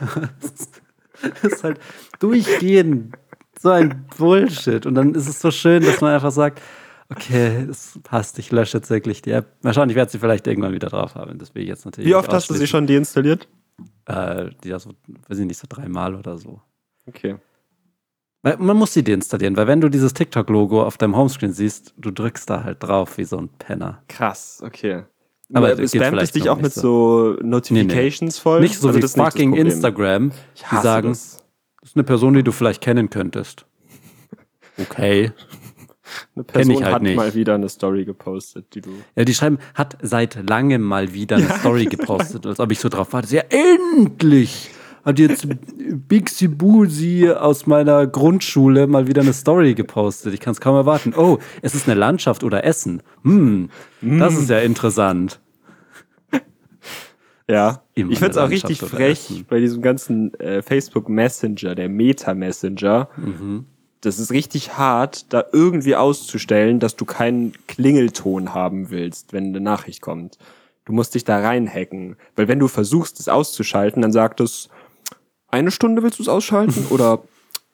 [1.42, 1.80] Das ist halt
[2.20, 3.16] durchgehend
[3.60, 4.86] so ein Bullshit.
[4.86, 6.62] Und dann ist es so schön, dass man einfach sagt,
[7.10, 9.47] okay, das passt, ich lösche jetzt wirklich die App.
[9.64, 11.38] Mal schauen, ich werde sie vielleicht irgendwann wieder drauf haben.
[11.38, 13.47] Das will ich jetzt natürlich Wie oft hast du sie schon deinstalliert?
[14.08, 14.91] Äh, ja so,
[15.28, 16.62] weiß ich nicht, so dreimal oder so.
[17.08, 17.36] Okay.
[18.41, 22.12] Weil man muss sie deinstallieren, weil wenn du dieses TikTok-Logo auf deinem Homescreen siehst, du
[22.12, 24.03] drückst da halt drauf wie so ein Penner.
[24.08, 25.03] Krass, okay.
[25.53, 27.36] Aber Aber geht spammt es vielleicht dich auch mit so.
[27.36, 28.62] so Notifications voll?
[28.62, 29.53] Nicht so Also wie fucking.
[29.56, 31.38] Instagram, Ich die sagen, das.
[31.82, 31.89] das.
[31.89, 33.66] ist eine Person, die du vielleicht kennen könntest.
[34.78, 35.32] Okay.
[36.36, 37.16] Eine Person halt hat nicht.
[37.16, 38.91] mal wieder eine Story gepostet, die du.
[39.16, 42.89] Ja, die schreiben, hat seit langem mal wieder eine Story gepostet, als ob ich so
[42.89, 43.36] drauf warte.
[43.36, 44.70] Ja, endlich
[45.03, 45.47] hat jetzt
[46.08, 50.34] Big Sibusi aus meiner Grundschule mal wieder eine Story gepostet.
[50.34, 51.14] Ich kann es kaum erwarten.
[51.16, 53.03] Oh, es ist eine Landschaft oder Essen.
[53.24, 53.70] Hm,
[54.01, 55.39] das ist ja interessant.
[57.47, 57.84] Ja.
[57.93, 59.45] Immer ich find's eine auch richtig frech Essen.
[59.47, 63.10] bei diesem ganzen äh, Facebook Messenger, der Meta Messenger.
[63.18, 63.66] Mhm.
[64.06, 69.60] Das ist richtig hart, da irgendwie auszustellen, dass du keinen Klingelton haben willst, wenn eine
[69.60, 70.38] Nachricht kommt.
[70.86, 72.16] Du musst dich da reinhacken.
[72.36, 74.70] Weil wenn du versuchst, es auszuschalten, dann sagt es,
[75.47, 76.86] eine Stunde willst du es ausschalten?
[76.91, 77.24] oder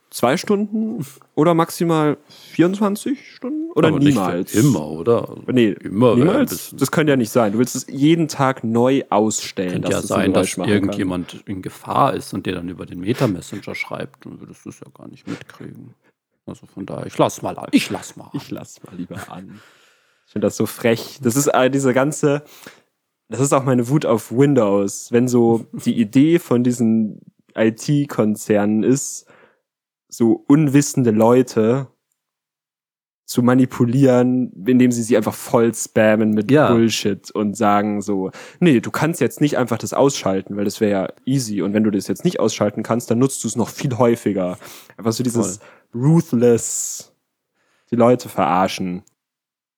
[0.09, 1.05] zwei Stunden?
[1.35, 2.15] Oder maximal
[2.53, 3.71] 24 Stunden?
[3.71, 4.55] Oder Aber niemals?
[4.55, 5.35] Immer, oder?
[5.47, 6.73] Nee, Immer, ein niemals.
[6.77, 7.51] Das könnte ja nicht sein.
[7.51, 9.73] Du willst es jeden Tag neu ausstellen.
[9.73, 10.73] Könnte ja sein, dass machen kann.
[10.73, 14.25] irgendjemand in Gefahr ist und dir dann über den Meta-Messenger schreibt.
[14.25, 15.93] Dann würdest du es ja gar nicht mitkriegen.
[16.45, 17.69] Also von daher, ich lass mal an.
[17.71, 18.25] Ich lass mal.
[18.25, 18.31] an.
[18.33, 19.59] Ich lass mal lieber an.
[20.25, 21.19] Ich finde das so frech.
[21.21, 22.43] Das ist äh, diese ganze,
[23.29, 27.21] das ist auch meine Wut auf Windows, wenn so die Idee von diesen
[27.55, 29.25] IT-Konzernen ist,
[30.07, 31.87] so unwissende Leute
[33.25, 36.69] zu manipulieren, indem sie sie einfach voll spammen mit Ja.
[36.71, 40.91] Bullshit und sagen so, nee, du kannst jetzt nicht einfach das ausschalten, weil das wäre
[40.91, 41.61] ja easy.
[41.61, 44.57] Und wenn du das jetzt nicht ausschalten kannst, dann nutzt du es noch viel häufiger.
[44.97, 45.59] Einfach so dieses
[45.93, 47.13] ruthless
[47.91, 49.03] die Leute verarschen.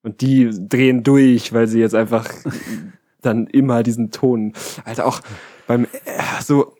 [0.03, 2.28] Und die drehen durch, weil sie jetzt einfach
[3.22, 4.53] dann immer diesen Ton.
[4.86, 5.22] Alter, auch
[5.68, 6.76] beim äh, so.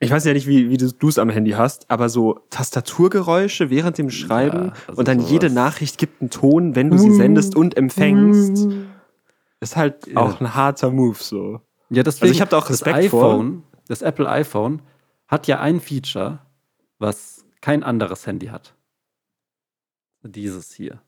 [0.00, 3.98] Ich weiß ja nicht, wie, wie du es am Handy hast, aber so Tastaturgeräusche während
[3.98, 5.32] dem Schreiben also und dann sowas.
[5.32, 8.68] jede Nachricht gibt einen Ton, wenn du sie sendest und empfängst.
[9.58, 10.18] Ist halt Ja.
[10.20, 11.60] auch ein harter Move so.
[11.90, 13.24] Ja, deswegen, Also ich hab da auch Respekt das vor.
[13.34, 14.82] iPhone, das Apple iPhone
[15.26, 16.38] hat ja ein Feature,
[17.00, 18.74] was kein anderes Handy hat.
[20.22, 21.00] Dieses hier.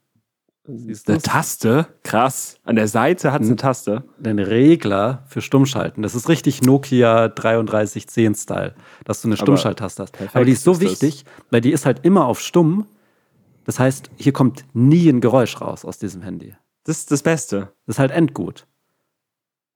[0.66, 1.20] Siehst Eine?
[1.20, 1.86] Taste?
[2.02, 2.58] Krass.
[2.64, 4.04] An der Seite hat es eine Taste.
[4.18, 6.02] Den Regler für Stummschalten.
[6.02, 8.74] Das ist richtig Nokia 3310-Style,
[9.04, 10.14] dass du eine Stummschalttaste hast.
[10.34, 10.90] Aber die ist so ist das.
[10.90, 12.86] wichtig, weil die ist halt immer auf Stumm.
[13.64, 16.54] Das heißt, hier kommt nie ein Geräusch raus aus diesem Handy.
[16.84, 17.72] Das ist das Beste.
[17.86, 18.66] Das ist halt endgut.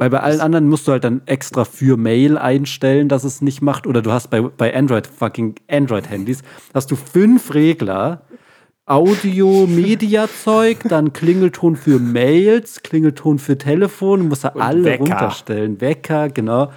[0.05, 3.62] Weil bei allen anderen musst du halt dann extra für Mail einstellen, dass es nicht
[3.62, 3.86] macht.
[3.86, 6.42] Oder du hast bei, bei Android, fucking Android-Handys,
[6.74, 8.20] hast du fünf Regler.
[8.84, 15.05] Audio, Media-Zeug, dann Klingelton für Mails, Klingelton für Telefon, da Und alle Wecker.
[15.05, 15.80] runterstellen.
[15.80, 16.70] Wecker, genau.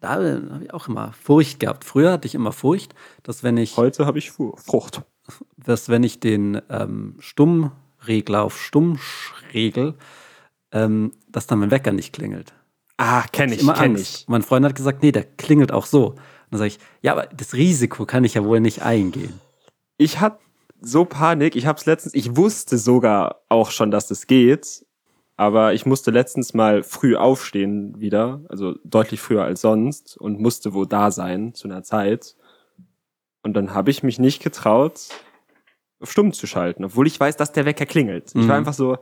[0.00, 1.82] Da habe ich auch immer Furcht gehabt.
[1.84, 2.94] Früher hatte ich immer Furcht,
[3.24, 5.02] dass wenn ich Heute habe ich Frucht.
[5.56, 9.00] dass wenn ich den ähm, Stummregler auf Stumm
[9.52, 9.94] regel,
[10.76, 12.52] ähm, dass dann mein Wecker nicht klingelt.
[12.98, 14.24] Ah, kenne ich, immer kenne ich.
[14.28, 16.08] Mein Freund hat gesagt, nee, der klingelt auch so.
[16.10, 16.18] Und
[16.50, 19.40] dann sage ich, ja, aber das Risiko kann ich ja wohl nicht eingehen.
[19.98, 20.38] Ich hatte
[20.80, 24.84] so Panik, ich habe es letztens, ich wusste sogar auch schon, dass das geht,
[25.36, 30.74] aber ich musste letztens mal früh aufstehen wieder, also deutlich früher als sonst und musste
[30.74, 32.36] wo da sein zu einer Zeit.
[33.42, 35.00] Und dann habe ich mich nicht getraut,
[36.00, 38.28] auf stumm zu schalten, obwohl ich weiß, dass der Wecker klingelt.
[38.28, 38.48] Ich Mhm.
[38.48, 38.98] war einfach so,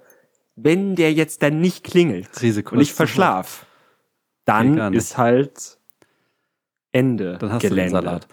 [0.57, 3.67] wenn der jetzt dann nicht klingelt Risiko und ich verschlaf,
[4.45, 4.99] dann nicht.
[4.99, 5.79] ist halt
[6.93, 7.91] Ende Dann hast Gelände.
[7.93, 8.29] du den Salat.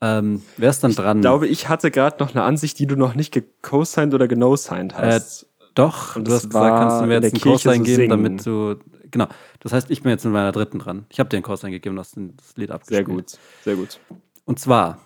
[0.00, 1.18] Ähm, wer ist dann dran?
[1.18, 4.96] Ich glaube, ich hatte gerade noch eine Ansicht, die du noch nicht gecosigned oder genosigned
[4.98, 5.46] hast.
[5.74, 7.68] Doch, Und du das hast gesagt, kannst du mir in jetzt der einen Kurs Kirche
[7.68, 8.10] so eingeben, singen.
[8.10, 8.76] damit du.
[9.10, 9.28] Genau.
[9.60, 11.06] Das heißt, ich bin jetzt mit meiner dritten dran.
[11.08, 13.06] Ich habe dir einen Kurs eingegeben, hast den- das Lied abgespielt.
[13.06, 14.00] sehr gut, sehr gut.
[14.44, 14.98] Und zwar,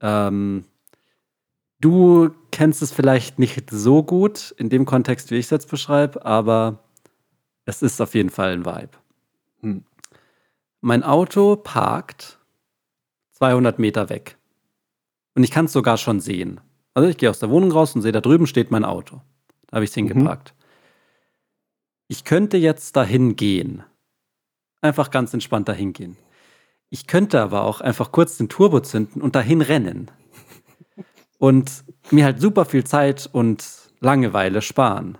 [0.00, 0.64] ähm,
[1.82, 6.24] du kennst es vielleicht nicht so gut in dem Kontext, wie ich es jetzt beschreibe,
[6.24, 6.78] aber
[7.66, 8.90] es ist auf jeden Fall ein Vibe.
[9.60, 9.84] Hm.
[10.80, 12.38] Mein Auto parkt
[13.32, 14.38] 200 Meter weg.
[15.34, 16.60] Und ich kann es sogar schon sehen.
[16.94, 19.20] Also ich gehe aus der Wohnung raus und sehe, da drüben steht mein Auto.
[19.68, 20.08] Da habe ich es Mhm.
[20.08, 20.54] hingeparkt.
[22.08, 23.82] Ich könnte jetzt dahin gehen.
[24.82, 26.16] Einfach ganz entspannt dahin gehen.
[26.90, 30.10] Ich könnte aber auch einfach kurz den Turbo zünden und dahin rennen.
[31.42, 31.82] Und
[32.12, 33.64] mir halt super viel Zeit und
[33.98, 35.18] Langeweile sparen.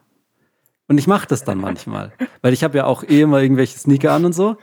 [0.87, 2.13] Und ich mache das dann manchmal.
[2.43, 4.57] Weil ich habe ja auch eh immer irgendwelche Sneaker an und so.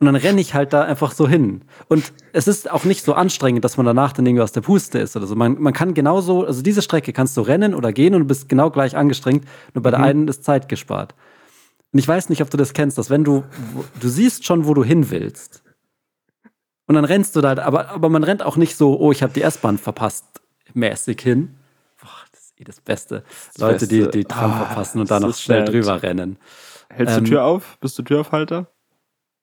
[0.00, 1.62] Und dann renne ich halt da einfach so hin.
[1.86, 4.98] Und es ist auch nicht so anstrengend, dass man danach dann irgendwie aus der Puste
[4.98, 5.36] ist oder so.
[5.36, 8.48] Man, man kann genauso, also diese Strecke kannst du rennen oder gehen und du bist
[8.48, 9.46] genau gleich angestrengt.
[9.74, 11.14] Nur bei der einen ist Zeit gespart.
[11.92, 13.44] Und ich weiß nicht, ob du das kennst, dass wenn du,
[14.00, 15.62] du siehst schon, wo du hin willst.
[16.88, 19.32] Und dann rennst du da, aber, aber man rennt auch nicht so, oh, ich habe
[19.32, 20.24] die S-Bahn verpasst,
[20.74, 21.56] mäßig hin.
[22.00, 23.24] Boah, das ist eh das Beste.
[23.58, 24.10] Leute, die Beste.
[24.18, 25.74] die Tram Ah, verpassen und das da noch schnell sad.
[25.74, 26.38] drüber rennen.
[26.90, 27.78] Hältst Ähm, du Tür auf?
[27.80, 28.66] Bist du Türaufhalter?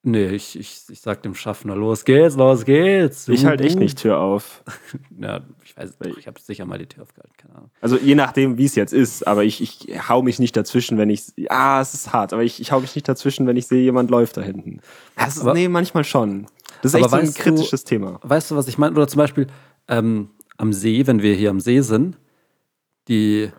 [0.08, 3.28] Nee, ich, ich, ich sag dem Schaffner, los geht's, los geht's.
[3.28, 4.64] Ich halte echt nicht Tür auf.
[5.20, 7.72] Ja, ich weiß nicht, ich habe sicher mal die Tür aufgehalten, keine Ahnung.
[7.82, 11.10] Also je nachdem, wie es jetzt ist, aber ich, ich hau mich nicht dazwischen, wenn
[11.10, 11.24] ich.
[11.38, 14.12] Ja, es ist hart, aber ich, ich hau mich nicht dazwischen, wenn ich sehe, jemand
[14.12, 14.82] läuft da hinten.
[15.16, 16.46] Das ist, Aber- nee, manchmal schon.
[16.84, 18.20] Das ist Aber echt so ein weißt du- kritisches Thema.
[18.22, 18.96] Weißt du, was ich meine?
[18.96, 19.48] Oder zum Beispiel
[19.88, 22.18] ähm, am See, wenn wir hier am See sind,
[23.08, 23.50] die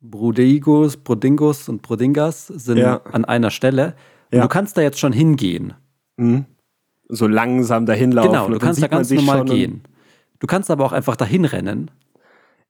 [0.00, 3.00] Brudigos, Brodingos und Brodingas sind Ja.
[3.12, 3.94] an einer Stelle.
[4.30, 4.42] Und Ja.
[4.42, 5.72] du kannst da jetzt schon hingehen.
[6.16, 6.44] Mhm.
[7.08, 8.32] So langsam dahin laufen.
[8.32, 9.82] genau, du kannst da ganz normal gehen.
[10.40, 11.90] Du kannst aber auch einfach dahin rennen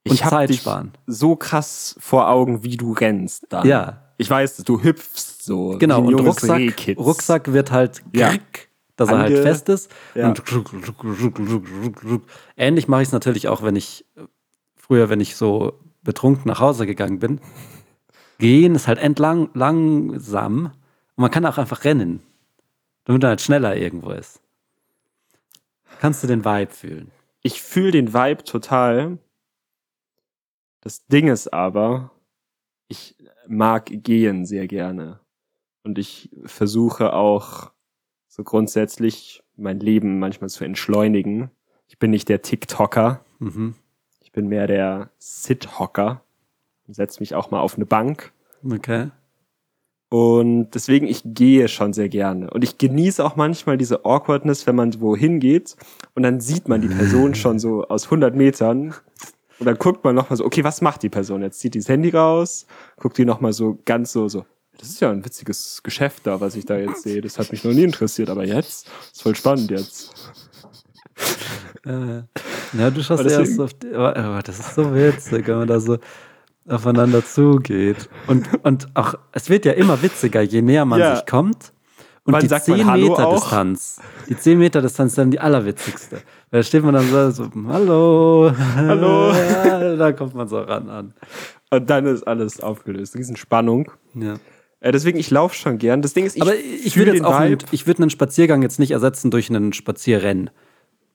[0.07, 0.91] und Ich Zeit dich sparen.
[1.07, 3.67] so krass vor Augen, wie du rennst dann.
[3.67, 4.01] Ja.
[4.17, 5.77] Ich weiß, du hüpfst so.
[5.77, 6.95] Genau, und Rucksack.
[6.97, 8.29] Rucksack wird halt, Ja.
[8.29, 9.91] krick, dass er halt fest ist.
[10.13, 10.33] Ja.
[12.57, 14.05] Ähnlich mache ich es natürlich auch, wenn ich
[14.75, 17.41] früher, wenn ich so betrunken nach Hause gegangen bin.
[18.37, 22.21] Gehen ist halt entlang langsam und man kann auch einfach rennen,
[23.05, 24.41] damit man halt schneller irgendwo ist.
[25.99, 27.11] Kannst du den Vibe fühlen?
[27.41, 29.17] Ich fühle den Vibe total.
[30.81, 32.11] Das Ding ist aber,
[32.87, 33.15] ich
[33.47, 35.19] mag gehen sehr gerne.
[35.83, 37.71] Und ich versuche auch
[38.35, 41.51] so grundsätzlich mein Leben manchmal zu entschleunigen.
[41.87, 43.21] Ich bin nicht der TikToker.
[43.39, 43.75] Mhm.
[44.19, 46.21] Ich bin mehr der Sit-Hocker.
[46.89, 48.33] Setze mich auch mal auf eine Bank.
[48.69, 49.09] Okay.
[50.09, 52.49] Und deswegen, ich gehe schon sehr gerne.
[52.49, 55.77] Und ich genieße auch manchmal diese Awkwardness, wenn man wohin geht
[56.13, 58.93] und dann sieht man die Person schon so aus 100 Metern.
[59.59, 61.61] Und dann guckt man nochmal so, okay, was macht die Person jetzt?
[61.61, 62.67] Zieht die das Handy raus,
[62.97, 64.45] guckt die nochmal so ganz so, so,
[64.77, 67.21] das ist ja ein witziges Geschäft da, was ich da jetzt sehe.
[67.21, 70.13] Das hat mich noch nie interessiert, aber jetzt ist voll spannend jetzt.
[71.85, 72.23] Äh,
[72.77, 75.57] ja, du schaust Aber erst deswegen- auf die, aber, aber das ist so witzig, wenn
[75.59, 75.97] man da so
[76.67, 78.09] aufeinander zugeht.
[78.27, 81.15] Und, und auch, es wird ja immer witziger, je näher man Ja.
[81.15, 81.71] sich kommt.
[82.23, 83.39] Und Wann die sagt man 10 Hallo Meter auch?
[83.39, 86.15] Distanz, die 10 Meter Distanz ist dann die allerwitzigste.
[86.49, 89.31] Weil da steht man dann so, so hallo, Hallo.
[89.97, 91.13] Da kommt man so ran an.
[91.69, 93.15] Und dann ist alles aufgelöst.
[93.15, 93.91] Riesenspannung.
[94.15, 94.35] Ja.
[94.79, 96.01] Äh, deswegen, ich laufe schon gern.
[96.01, 98.61] Das Ding ist, ich, Aber ich würde jetzt den auch einen, ich würde einen Spaziergang
[98.61, 100.49] jetzt nicht ersetzen durch einen Spazierrennen.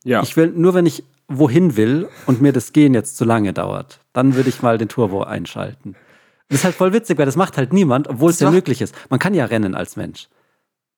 [0.04, 0.22] Ja.
[0.22, 4.00] Ich will, nur wenn ich wohin will und mir das Gehen jetzt zu lange dauert,
[4.12, 5.94] dann würde ich mal den Turbo einschalten.
[6.48, 8.54] Das ist halt voll witzig, weil das macht halt niemand, obwohl es Das ja macht-
[8.56, 8.94] möglich ist.
[9.10, 10.28] Man kann ja rennen als Mensch.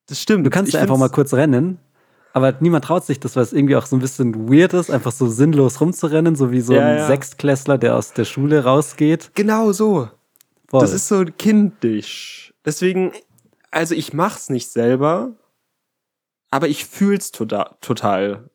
[0.07, 0.47] das stimmt.
[0.47, 1.79] Du kannst ja einfach mal kurz rennen,
[2.33, 5.13] aber niemand traut sich das, weil es irgendwie auch so ein bisschen weird ist, einfach
[5.13, 7.07] so sinnlos rumzurennen, so wie so Ja, ein ja.
[7.07, 9.33] Sechstklässler, der aus der Schule rausgeht.
[9.35, 10.09] Genau so.
[10.69, 10.81] Voll.
[10.81, 12.42] Das ist so kindisch.
[12.65, 13.13] Deswegen,
[13.71, 15.33] also ich mach's nicht selber,
[16.51, 18.51] aber ich fühl's toda- total,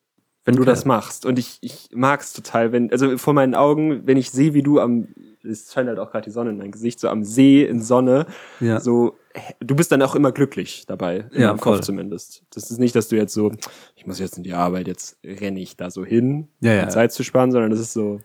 [0.45, 0.69] wenn du Okay.
[0.71, 1.25] das machst.
[1.25, 4.79] Und ich, ich mag's total, wenn, also vor meinen Augen, wenn ich sehe, wie du
[4.79, 5.07] am,
[5.43, 8.27] es scheint halt auch gerade die Sonne in mein Gesicht, so am See in Sonne,
[8.59, 8.79] ja.
[8.79, 9.15] so
[9.59, 11.29] du bist dann auch immer glücklich dabei.
[11.31, 12.43] Ja, meinem Kopf zumindest.
[12.51, 13.51] Das ist nicht, dass du jetzt so,
[13.95, 16.83] ich muss jetzt in die Arbeit, jetzt renne ich da so hin, Ja, ja.
[16.85, 18.19] um Zeit zu sparen, sondern das ist so.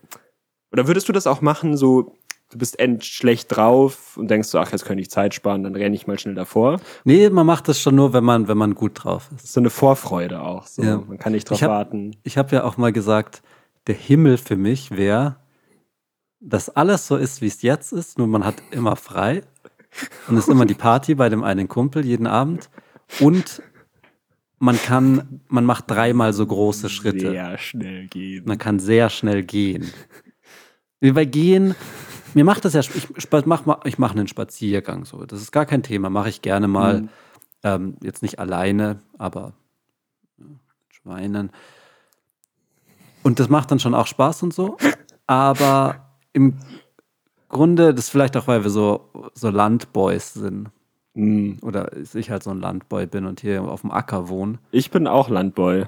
[0.71, 2.15] Oder würdest du das auch machen, so,
[2.53, 5.75] du bist end schlecht drauf und denkst so, ach, jetzt könnte ich Zeit sparen, dann
[5.75, 6.79] renne ich mal schnell davor.
[7.03, 9.39] Nee, man macht das schon nur, wenn man, wenn man gut drauf ist.
[9.39, 10.67] Das ist so eine Vorfreude auch.
[10.67, 10.81] So.
[10.83, 10.97] Ja.
[10.97, 12.15] Man kann nicht drauf Ich hab- warten.
[12.23, 13.41] Ich habe ja auch mal gesagt,
[13.87, 15.35] der Himmel für mich wäre,
[16.39, 19.41] dass alles so ist, wie es jetzt ist, nur man hat immer frei
[20.27, 22.69] und es ist immer die Party bei dem einen Kumpel jeden Abend
[23.19, 23.61] und
[24.59, 27.31] man kann, man macht dreimal so große Schritte.
[27.31, 28.45] Sehr schnell gehen.
[28.45, 29.91] Man kann sehr schnell gehen.
[31.01, 31.75] Wie bei Gehen,
[32.35, 35.25] mir macht das ja, ich, mach mal, ich mache einen Spaziergang so.
[35.25, 37.01] Das ist gar kein Thema, mache ich gerne mal.
[37.01, 37.09] Mhm.
[37.63, 39.53] Ähm, jetzt nicht alleine, aber
[40.37, 40.45] ja,
[40.89, 41.51] Schweinen.
[43.23, 44.77] Und das macht dann schon auch Spaß und so.
[45.27, 46.57] Aber im
[47.47, 50.69] Grunde, das ist vielleicht auch, weil wir so, so Landboys sind.
[51.13, 51.53] Mm.
[51.61, 54.59] Oder ich halt so ein Landboy bin und hier auf dem Acker wohne.
[54.71, 55.85] Ich bin auch Landboy.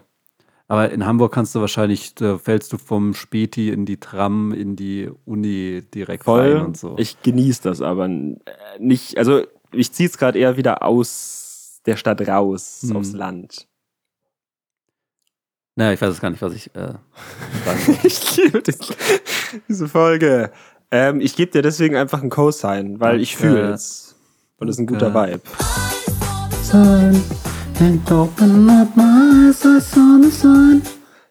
[0.68, 4.76] Aber in Hamburg kannst du wahrscheinlich, da fällst du vom Späti in die Tram, in
[4.76, 6.54] die Uni direkt Voll.
[6.56, 6.96] rein und so.
[6.98, 8.40] Ich genieße das aber äh,
[8.80, 9.18] nicht.
[9.18, 12.96] Also, ich ziehe es gerade eher wieder aus der Stadt raus, Hm.
[12.98, 13.68] aufs Land.
[15.76, 16.94] naja, ich weiß jetzt gar nicht, was ich äh,
[17.66, 18.64] sagen ich liebe
[19.68, 20.52] diese Folge.
[20.90, 24.16] Ähm, ich gebe dir deswegen einfach einen Cosign, weil ich fühle es.
[24.58, 25.14] Und es ist ein guter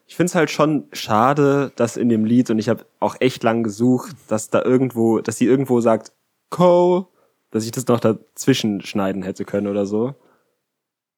[0.07, 3.43] Ich finde es halt schon schade, dass in dem Lied, und ich habe auch echt
[3.43, 6.13] lang gesucht, dass da irgendwo, dass sie irgendwo sagt,
[6.51, 7.09] Co,
[7.51, 10.15] dass ich das noch dazwischen schneiden hätte können oder so.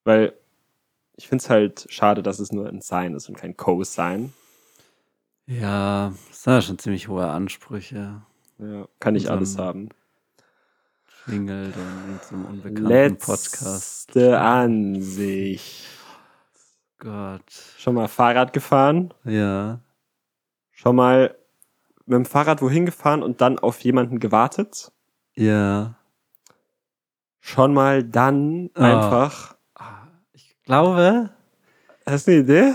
[0.05, 0.33] Weil
[1.17, 4.33] ich finde es halt schade, dass es nur ein Sign ist und kein Co-Sign.
[5.47, 8.23] Ja, das sind ja schon ziemlich hohe Ansprüche.
[8.59, 9.89] Ja, kann So alles haben.
[11.27, 14.15] Klingelt und einem unbekannten Podcast.
[14.15, 15.87] Letzte Ansicht.
[16.99, 17.43] Gott.
[17.79, 19.13] Schon mal Fahrrad gefahren?
[19.25, 19.81] Ja.
[20.71, 21.35] Schon mal
[22.07, 24.93] mit dem Fahrrad wohin gefahren und dann auf jemanden gewartet?
[25.35, 25.97] Ja.
[27.41, 28.85] Schon mal dann Ah.
[29.03, 29.57] einfach.
[30.33, 31.31] Ich glaube,
[32.09, 32.75] Hast du eine Idee?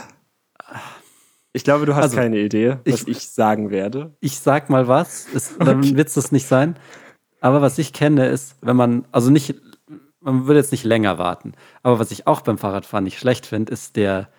[1.53, 4.13] Ich glaube, du hast Also, keine Idee, was ich- ich, sagen werde.
[4.19, 6.75] ich sag mal was, es, dann wird es das nicht sein.
[7.41, 9.55] Aber was ich kenne, ist, wenn man, also nicht,
[10.21, 11.53] man würde jetzt nicht länger warten.
[11.83, 14.29] Aber was ich auch beim Fahrradfahren nicht schlecht finde, ist der,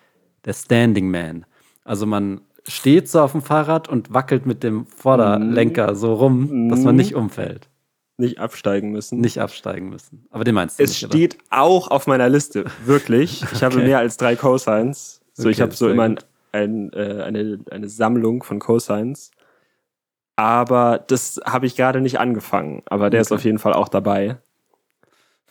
[0.45, 1.45] der Standing Man.
[1.85, 6.81] Also man steht so auf dem Fahrrad und wackelt mit dem Vorderlenker so rum, dass
[6.85, 6.99] man Mhm.
[7.01, 7.69] nicht umfällt,
[8.19, 9.21] Nicht absteigen müssen.
[9.21, 10.27] nicht absteigen müssen.
[10.31, 11.11] Aber den meinst du es nicht, oder?
[11.13, 13.43] steht auch auf meiner Liste, wirklich.
[13.53, 13.85] Ich habe Okay.
[13.85, 15.21] mehr als drei Cosigns.
[15.35, 16.19] So, ich Okay, habe so immer ein,
[16.53, 19.33] ein, äh, eine, eine Sammlung von Cosigns.
[20.37, 22.83] Aber das habe ich gerade nicht angefangen.
[22.87, 23.35] Aber der ist Okay.
[23.37, 24.39] auf jeden Fall auch dabei.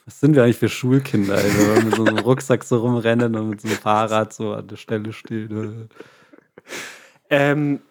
[0.05, 3.35] Was sind wir eigentlich für Schulkinder, ey, wenn wir mit so einem Rucksack so rumrennen
[3.35, 5.89] und mit so einem Fahrrad so an der Stelle stehen?
[7.29, 7.81] Ähm,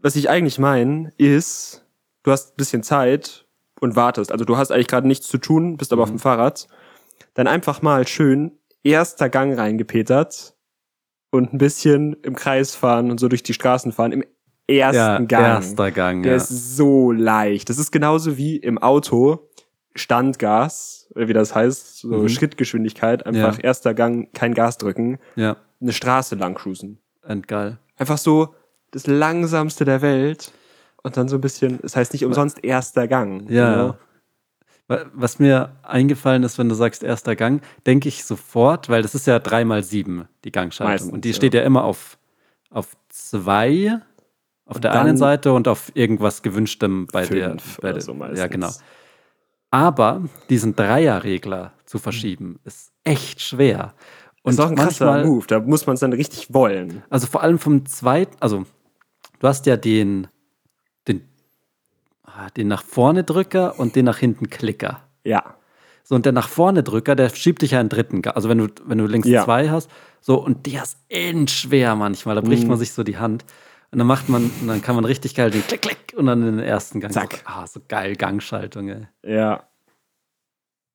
[0.00, 1.84] was ich eigentlich meine, ist,
[2.22, 3.46] du hast ein bisschen Zeit
[3.80, 4.30] und wartest.
[4.32, 6.68] Also du hast eigentlich gerade nichts zu tun, bist aber auf dem Fahrrad.
[7.34, 8.52] Dann einfach mal schön
[8.84, 10.54] erster Gang reingepetert
[11.30, 14.12] und ein bisschen im Kreis fahren und so durch die Straßen fahren.
[14.12, 14.24] Im
[14.66, 15.44] ersten Ja, Gang.
[15.44, 16.36] erster Gang, Der ja.
[16.36, 17.68] ist so leicht.
[17.68, 19.48] Das ist genauso wie im Auto
[19.96, 22.28] Standgas, wie das heißt, so Mhm.
[22.28, 23.64] Schrittgeschwindigkeit, einfach Ja.
[23.64, 26.98] erster Gang, kein Gas drücken, Ja, eine Straße lang cruisen.
[27.26, 27.78] endgeil.
[27.96, 28.54] Einfach so
[28.90, 30.52] das langsamste der Welt
[31.02, 33.48] und dann so ein bisschen, es heißt nicht umsonst erster Gang.
[33.48, 33.96] Ja.
[34.88, 39.14] Wa- Was mir eingefallen ist, wenn du sagst erster Gang, denke ich sofort, weil das
[39.14, 40.92] ist ja dreimal sieben, die Gangschaltung.
[40.92, 42.18] Meistens, und die steht ja immer auf,
[42.70, 44.00] auf zwei
[44.66, 47.56] auf Und der einen Seite und auf irgendwas Gewünschtem bei der.
[47.80, 48.70] Bei der so ja, genau.
[49.70, 53.94] Aber diesen Dreierregler zu verschieben, ist echt schwer.
[54.42, 57.02] Und ist auch ein krasser manchmal, Move, da muss man es dann richtig wollen.
[57.10, 58.64] Also vor allem vom zweiten, also
[59.40, 60.28] du hast ja den,
[61.08, 61.26] den,
[62.22, 65.00] ah, den nach vorne Drücker und den nach hinten Klicker.
[65.24, 65.56] Ja.
[66.04, 68.22] So, und der nach vorne Drücker, der schiebt dich ja einen dritten.
[68.26, 69.44] Also wenn du, wenn du links Ja.
[69.44, 69.90] zwei hast,
[70.20, 72.34] so, und der ist endschwer manchmal.
[72.34, 72.68] Da bricht Mhm.
[72.68, 73.44] man sich so die Hand.
[73.94, 76.42] Und dann macht man, und dann kann man richtig geil den Klick, Klick und dann
[76.42, 77.12] in den ersten Gang.
[77.12, 77.34] Zack.
[77.34, 79.06] So, ah, so geil Gangschaltung, ey.
[79.22, 79.62] Ja.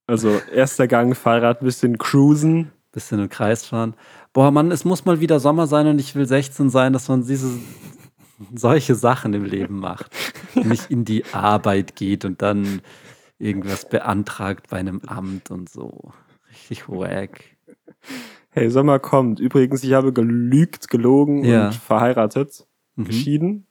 [0.05, 2.73] Also erster Gang, Fahrrad, bisschen cruisen.
[2.91, 3.95] Bisschen im Kreis fahren.
[4.33, 7.25] Boah, Mann, es muss mal wieder Sommer sein und ich will 16 sein, dass man
[7.25, 7.57] diese
[8.53, 10.13] solche Sachen im Leben macht.
[10.55, 12.81] Nicht in die Arbeit geht und dann
[13.37, 16.11] irgendwas beantragt bei einem Amt und so.
[16.51, 17.45] Richtig wack.
[18.49, 19.39] Hey, Sommer kommt.
[19.39, 21.67] Übrigens, ich habe gelügt, gelogen Ja.
[21.67, 22.65] und verheiratet,
[22.99, 23.05] Mhm.
[23.05, 23.67] geschieden.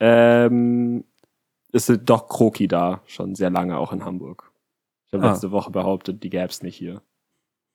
[0.00, 1.04] Ähm,
[1.72, 4.50] sind doch Kroki da, schon sehr lange, auch in Hamburg.
[5.06, 5.32] Ich habe Ah.
[5.32, 7.02] letzte Woche behauptet, die gäbe es nicht hier.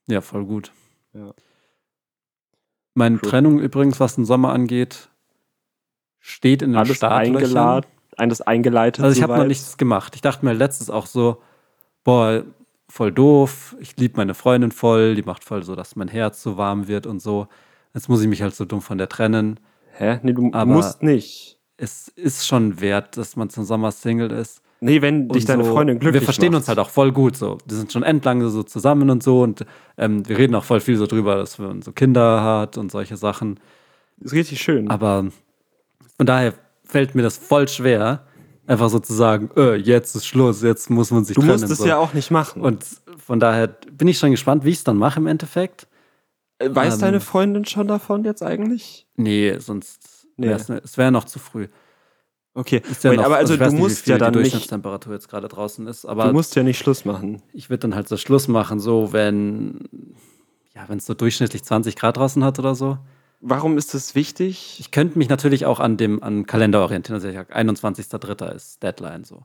[0.07, 0.71] Ja, voll gut.
[1.13, 1.33] Ja.
[2.93, 3.29] Meine Cool.
[3.29, 5.09] Trennung übrigens, was den Sommer angeht,
[6.19, 9.03] steht in den Alles eingeladen, alles eingeleitet.
[9.03, 10.15] Also ich habe noch nichts gemacht.
[10.15, 11.41] Ich dachte mir letztens auch so,
[12.03, 12.43] boah,
[12.87, 13.75] voll doof.
[13.79, 15.15] Ich liebe meine Freundin voll.
[15.15, 17.47] Die macht voll so, dass mein Herz so warm wird und so.
[17.93, 19.59] Jetzt muss ich mich halt so dumm von der trennen.
[19.97, 20.19] Hä?
[20.23, 21.59] Nee, du Aber- musst nicht.
[21.77, 24.61] Es ist schon wert, dass man zum Sommer Single ist.
[24.79, 25.71] Nee, wenn dich deine so.
[25.73, 26.59] Freundin glücklich Wir verstehen macht.
[26.61, 27.57] uns halt auch voll gut so.
[27.65, 29.65] Wir sind schon endlang so zusammen und so und
[29.97, 33.15] ähm, wir reden auch voll viel so drüber, dass man so Kinder hat und solche
[33.17, 33.59] Sachen.
[34.19, 34.89] Ist richtig schön.
[34.89, 35.27] Aber
[36.17, 38.25] von daher fällt mir das voll schwer,
[38.67, 41.53] einfach so zu sagen, äh, jetzt ist Schluss, jetzt muss man sich du trennen.
[41.59, 41.85] musst es so.
[41.87, 42.61] ja auch nicht machen.
[42.61, 42.85] Und
[43.17, 45.87] von daher bin ich schon gespannt, wie ich es dann mache im Endeffekt.
[46.63, 49.07] Äh, weiß ähm, deine Freundin schon davon jetzt eigentlich?
[49.15, 50.47] Nee, sonst Nee.
[50.47, 51.67] wär's ne, es wäre noch zu früh.
[52.55, 54.33] Okay, ja Wait, noch, aber also ich weiß du nicht, musst viel ja die dann
[54.33, 57.41] nicht, Durchschnittstemperatur jetzt gerade draußen ist, aber du musst ja nicht Schluss machen.
[57.51, 59.87] ich würde dann halt so Schluss machen, so wenn
[60.75, 62.97] ja, wenn es so durchschnittlich 20 Grad draußen hat oder so.
[63.41, 64.77] Warum ist das wichtig?
[64.79, 68.53] Ich könnte mich natürlich auch an dem an Kalender orientieren, also ich sag, 21.03.
[68.55, 69.43] ist Deadline so.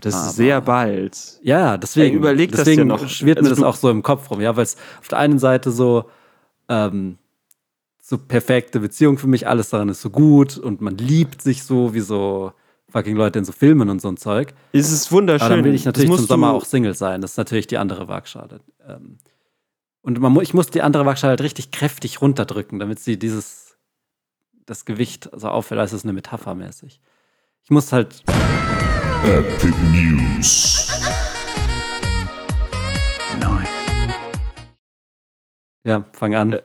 [0.00, 1.38] Das Aber- ist sehr bald.
[1.42, 3.08] Ja, deswegen, Ey, überleg das deswegen dir noch.
[3.08, 5.38] schwirrt Also mir das auch so im Kopf rum, ja, weil es auf der einen
[5.38, 6.06] Seite so,
[6.68, 7.18] ähm,
[8.02, 11.94] so perfekte Beziehung für mich, alles daran ist so gut und man liebt sich so
[11.94, 12.52] wie so
[12.88, 14.54] fucking Leute in so Filmen und so ein Zeug.
[14.72, 15.46] Es ist wunderschön.
[15.46, 17.20] Aber dann will ich Das natürlich zum Sommer auch Single sein.
[17.20, 18.60] Das ist natürlich die andere Waagschale.
[18.88, 19.18] Ähm,
[20.02, 23.76] und man, ich muss die andere Waagschale halt richtig kräftig runterdrücken, damit sie dieses,
[24.66, 27.00] das Gewicht so auffällt, als ist eine Metapher mäßig.
[27.64, 28.22] Ich muss halt,
[29.26, 30.86] Epic News.
[35.84, 36.58] ja, fang an.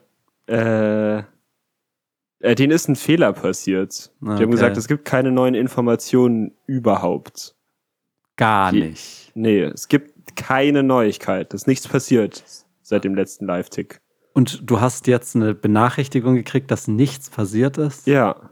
[0.47, 4.11] Äh, äh, denen ist ein Fehler passiert.
[4.21, 4.51] Ah, Die haben okay.
[4.51, 7.55] gesagt, es gibt keine neuen Informationen überhaupt.
[8.37, 9.31] Gar die- nicht.
[9.35, 11.53] Nee, es gibt keine Neuigkeit.
[11.53, 12.43] Es ist nichts passiert
[12.81, 14.01] seit dem letzten Live-Tick.
[14.33, 18.07] Und du hast jetzt eine Benachrichtigung gekriegt, dass nichts passiert ist?
[18.07, 18.50] Ja.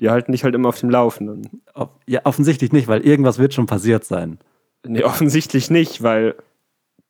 [0.00, 1.62] Die halten dich halt immer auf dem Laufenden.
[2.06, 4.38] Ja, offensichtlich nicht, weil irgendwas wird schon passiert sein.
[4.86, 6.34] Nee, offensichtlich nicht, weil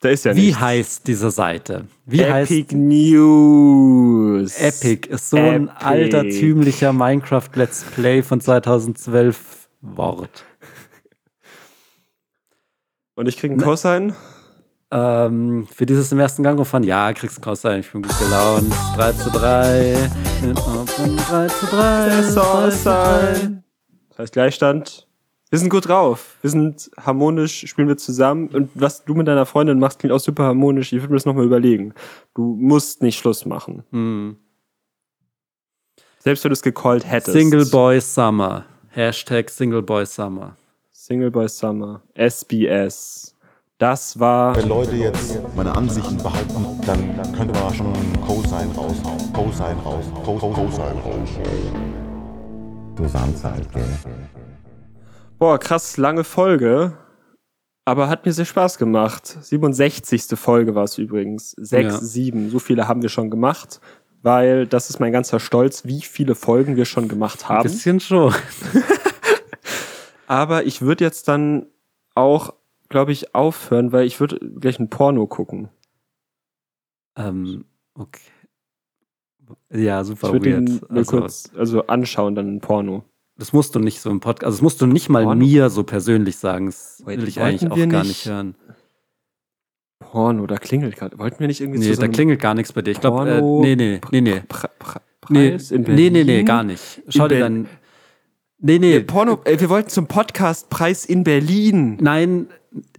[0.01, 0.61] da ist ja Wie nichts.
[0.61, 1.87] heißt diese Seite?
[2.07, 4.59] Wie heißt Epic News.
[4.59, 5.09] Epic?
[5.09, 5.85] Ist so ein Epic.
[5.85, 10.45] altertümlicher Minecraft Let's Play von 2012 Wort.
[13.15, 14.17] Und ich krieg einen Cosine?
[14.93, 18.73] Ähm, für dieses im ersten Gang von ja, kriegst du ein, ich bin gut gelaunt.
[18.97, 20.11] 3 zu 3.
[20.43, 22.07] 3 zu 3.
[22.07, 23.35] Es 3 soll zu 3.
[23.35, 23.65] sein.
[24.09, 25.07] Das heißt Gleichstand.
[25.51, 26.37] Wir sind gut drauf.
[26.43, 28.49] Wir sind harmonisch, spielen wir zusammen.
[28.49, 30.93] Und was du mit deiner Freundin machst, klingt auch super harmonisch.
[30.93, 31.93] Ich würde mir das nochmal überlegen.
[32.35, 33.83] Du musst nicht Schluss machen.
[33.91, 34.37] Hm.
[36.21, 37.33] Selbst wenn du es gecallt hättest.
[37.33, 38.65] Single Boy Summer.
[38.91, 40.57] Hashtag Single Boy Summer.
[40.93, 42.03] Single Boy Summer.
[42.15, 43.30] SBS.
[43.81, 44.55] Das war.
[44.57, 47.93] Wenn Leute jetzt meine Ansichten behaupten, dann, dann könnte man schon
[48.27, 49.33] Cosine raushauen.
[49.33, 50.15] Cosine raushauen.
[50.23, 52.95] Co- Co- Cosine raushauen.
[52.95, 53.83] Du Samstag, gell?
[55.39, 56.93] Boah, krass lange Folge.
[57.87, 59.27] Aber hat mir sehr Spaß gemacht.
[59.41, 60.39] 67.
[60.39, 61.53] Folge war es übrigens.
[61.53, 61.99] 6, Ja.
[62.01, 62.51] 7.
[62.51, 63.81] So viele haben wir schon gemacht.
[64.23, 67.63] Weil das ist mein ganzer Stolz, wie viele Folgen wir schon gemacht Ein haben.
[67.63, 68.35] bisschen schon.
[70.27, 71.65] Aber ich würde jetzt dann
[72.15, 72.53] auch,
[72.91, 75.71] glaube ich, aufhören, weil ich würde gleich ein Porno gucken.
[77.17, 77.65] ähm,
[77.95, 78.21] okay.
[79.73, 80.69] Ja, super Ich weird.
[80.69, 83.05] mir Also, kurz also anschauen, dann ein Porno.
[83.37, 85.45] das musst du nicht so im Podcast, also das musst du nicht mal Porno?
[85.45, 86.67] mir so persönlich sagen.
[86.67, 88.55] Das Wait, will ich eigentlich auch gar nicht- nicht hören.
[89.99, 91.19] Porno, da klingelt gerade.
[91.19, 92.91] Wollten wir nicht irgendwie Nee, da klingelt gar nichts bei dir.
[92.93, 94.43] Ich glaube, äh, nee, nee, nee, nee.
[94.49, 96.47] Pre Pre Nee, Preis in nee, nee, nee, Berlin?
[96.47, 97.03] gar nicht.
[97.09, 97.69] Schau dir dann.
[98.59, 99.01] Nee, nee.
[99.01, 101.97] Porno, äh, wir wollten zum Podcastpreis in Berlin.
[102.01, 102.49] Nein,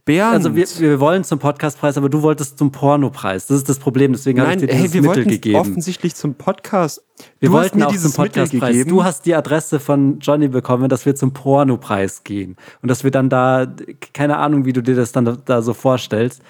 [0.06, 0.34] Bernd.
[0.34, 3.48] also wir, wir wollen zum Podcastpreis, aber du wolltest zum Pornopreis.
[3.48, 5.60] Das ist das Problem, deswegen habe ich dir dieses wir Mittel gegeben.
[5.60, 7.04] offensichtlich zum Podcast.
[7.40, 8.86] Wir du wollten mir auch zum Podcastpreis.
[8.86, 12.58] Du hast die Adresse von Johnny bekommen, dass wir zum Pornopreis gehen.
[12.82, 13.68] Und dass wir dann da,
[14.14, 16.42] keine Ahnung, wie du dir das dann da, da so vorstellst.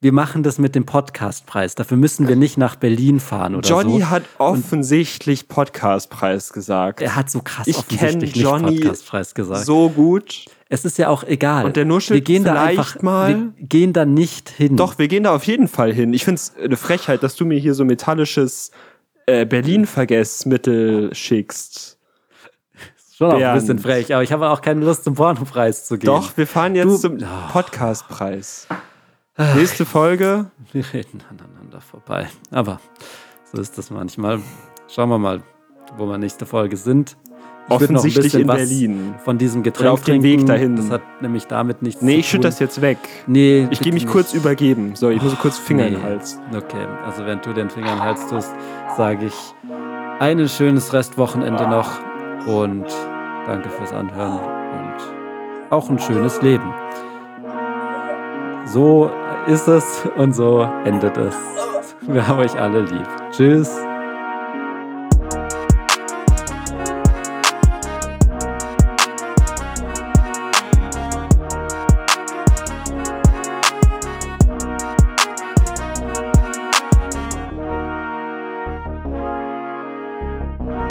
[0.00, 1.76] Wir machen das mit dem Podcastpreis.
[1.76, 4.10] Dafür müssen wir nicht nach Berlin fahren oder Johnny so.
[4.10, 7.00] hat offensichtlich Podcastpreis gesagt.
[7.00, 9.64] Er hat so krass Ich offensichtlich Johnny Podcastpreis gesagt.
[9.64, 10.46] so gut.
[10.72, 11.66] Es ist ja auch egal.
[11.66, 13.52] Und der nuschelt wir gehen da einfach, mal.
[13.56, 14.76] Wir gehen da nicht hin.
[14.78, 16.14] Doch, wir gehen da auf jeden Fall hin.
[16.14, 18.70] Ich finde es eine Frechheit, dass du mir hier so metallisches
[19.26, 21.98] äh, Berlin-Vergessmittel schickst.
[23.16, 26.06] Schon auch ein bisschen frech, aber ich habe auch keine Lust, zum Pornopreis zu gehen.
[26.06, 27.48] Doch, wir fahren jetzt Du- zum Ah.
[27.52, 28.66] Podcastpreis.
[29.54, 30.50] Nächste Folge.
[30.72, 32.28] Wir reden aneinander vorbei.
[32.50, 32.80] Aber
[33.52, 34.40] so ist das manchmal.
[34.88, 35.42] Schauen wir mal,
[35.96, 37.16] wo wir nächste Folge sind.
[37.68, 39.14] Offensichtlich in Berlin.
[39.24, 40.76] Von diesem Getränk auf dem Weg dahin.
[40.76, 42.50] Das hat nämlich damit nichts Nee, zu ich schütte tun.
[42.50, 42.98] das jetzt weg.
[43.26, 44.12] Nee, Ich gehe mich nicht.
[44.12, 44.92] kurz übergeben.
[44.94, 45.98] So, ich muss kurz Finger in Nee.
[46.00, 46.38] den Hals.
[46.54, 48.50] Okay, also wenn du den Finger in den Hals tust,
[48.96, 49.34] sage ich
[50.18, 51.88] ein schönes Restwochenende noch
[52.46, 52.84] und
[53.46, 56.72] danke fürs Anhören und auch ein schönes Leben.
[58.66, 59.10] So
[59.46, 61.34] ist es und so endet es.
[62.02, 63.06] Wir haben euch alle lieb.
[63.30, 63.70] Tschüss.